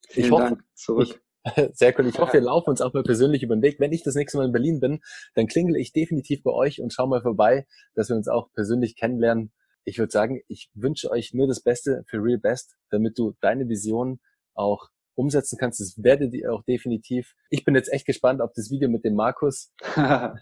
[0.08, 1.20] Vielen ich hoffe, Dank zurück.
[1.44, 2.06] Ich, sehr cool.
[2.06, 3.80] Ich hoffe, wir laufen uns auch mal persönlich über den Weg.
[3.80, 5.00] Wenn ich das nächste Mal in Berlin bin,
[5.34, 8.94] dann klingel ich definitiv bei euch und schau mal vorbei, dass wir uns auch persönlich
[8.94, 9.52] kennenlernen.
[9.86, 13.68] Ich würde sagen, ich wünsche euch nur das Beste für Real Best, damit du deine
[13.68, 14.18] Vision
[14.54, 15.80] auch umsetzen kannst.
[15.80, 17.34] Das werdet ihr auch definitiv.
[17.50, 19.72] Ich bin jetzt echt gespannt auf das Video mit dem Markus.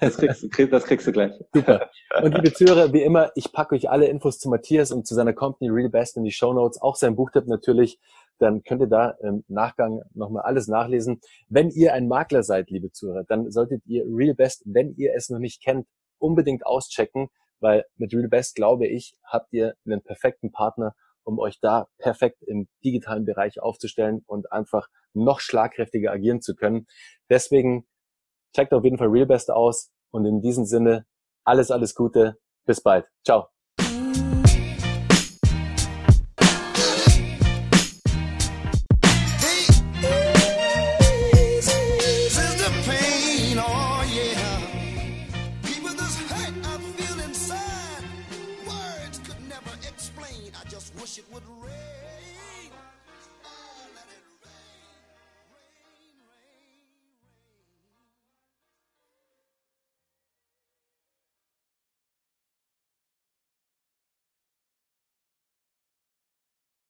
[0.00, 1.32] Das kriegst, das kriegst du gleich.
[1.52, 1.90] Super.
[2.22, 5.32] Und liebe Zuhörer, wie immer, ich packe euch alle Infos zu Matthias und zu seiner
[5.32, 7.98] Company Real Best in die Show Notes, auch sein Buchtipp natürlich.
[8.38, 11.20] Dann könnt ihr da im Nachgang nochmal alles nachlesen.
[11.48, 15.30] Wenn ihr ein Makler seid, liebe Zuhörer, dann solltet ihr Real Best, wenn ihr es
[15.30, 15.88] noch nicht kennt,
[16.18, 17.28] unbedingt auschecken,
[17.62, 20.94] weil mit Real Best, glaube ich, habt ihr einen perfekten Partner,
[21.24, 26.86] um euch da perfekt im digitalen Bereich aufzustellen und einfach noch schlagkräftiger agieren zu können.
[27.30, 27.86] Deswegen
[28.54, 31.06] checkt auf jeden Fall RealBest aus und in diesem Sinne
[31.44, 32.38] alles, alles Gute.
[32.64, 33.08] Bis bald.
[33.24, 33.48] Ciao.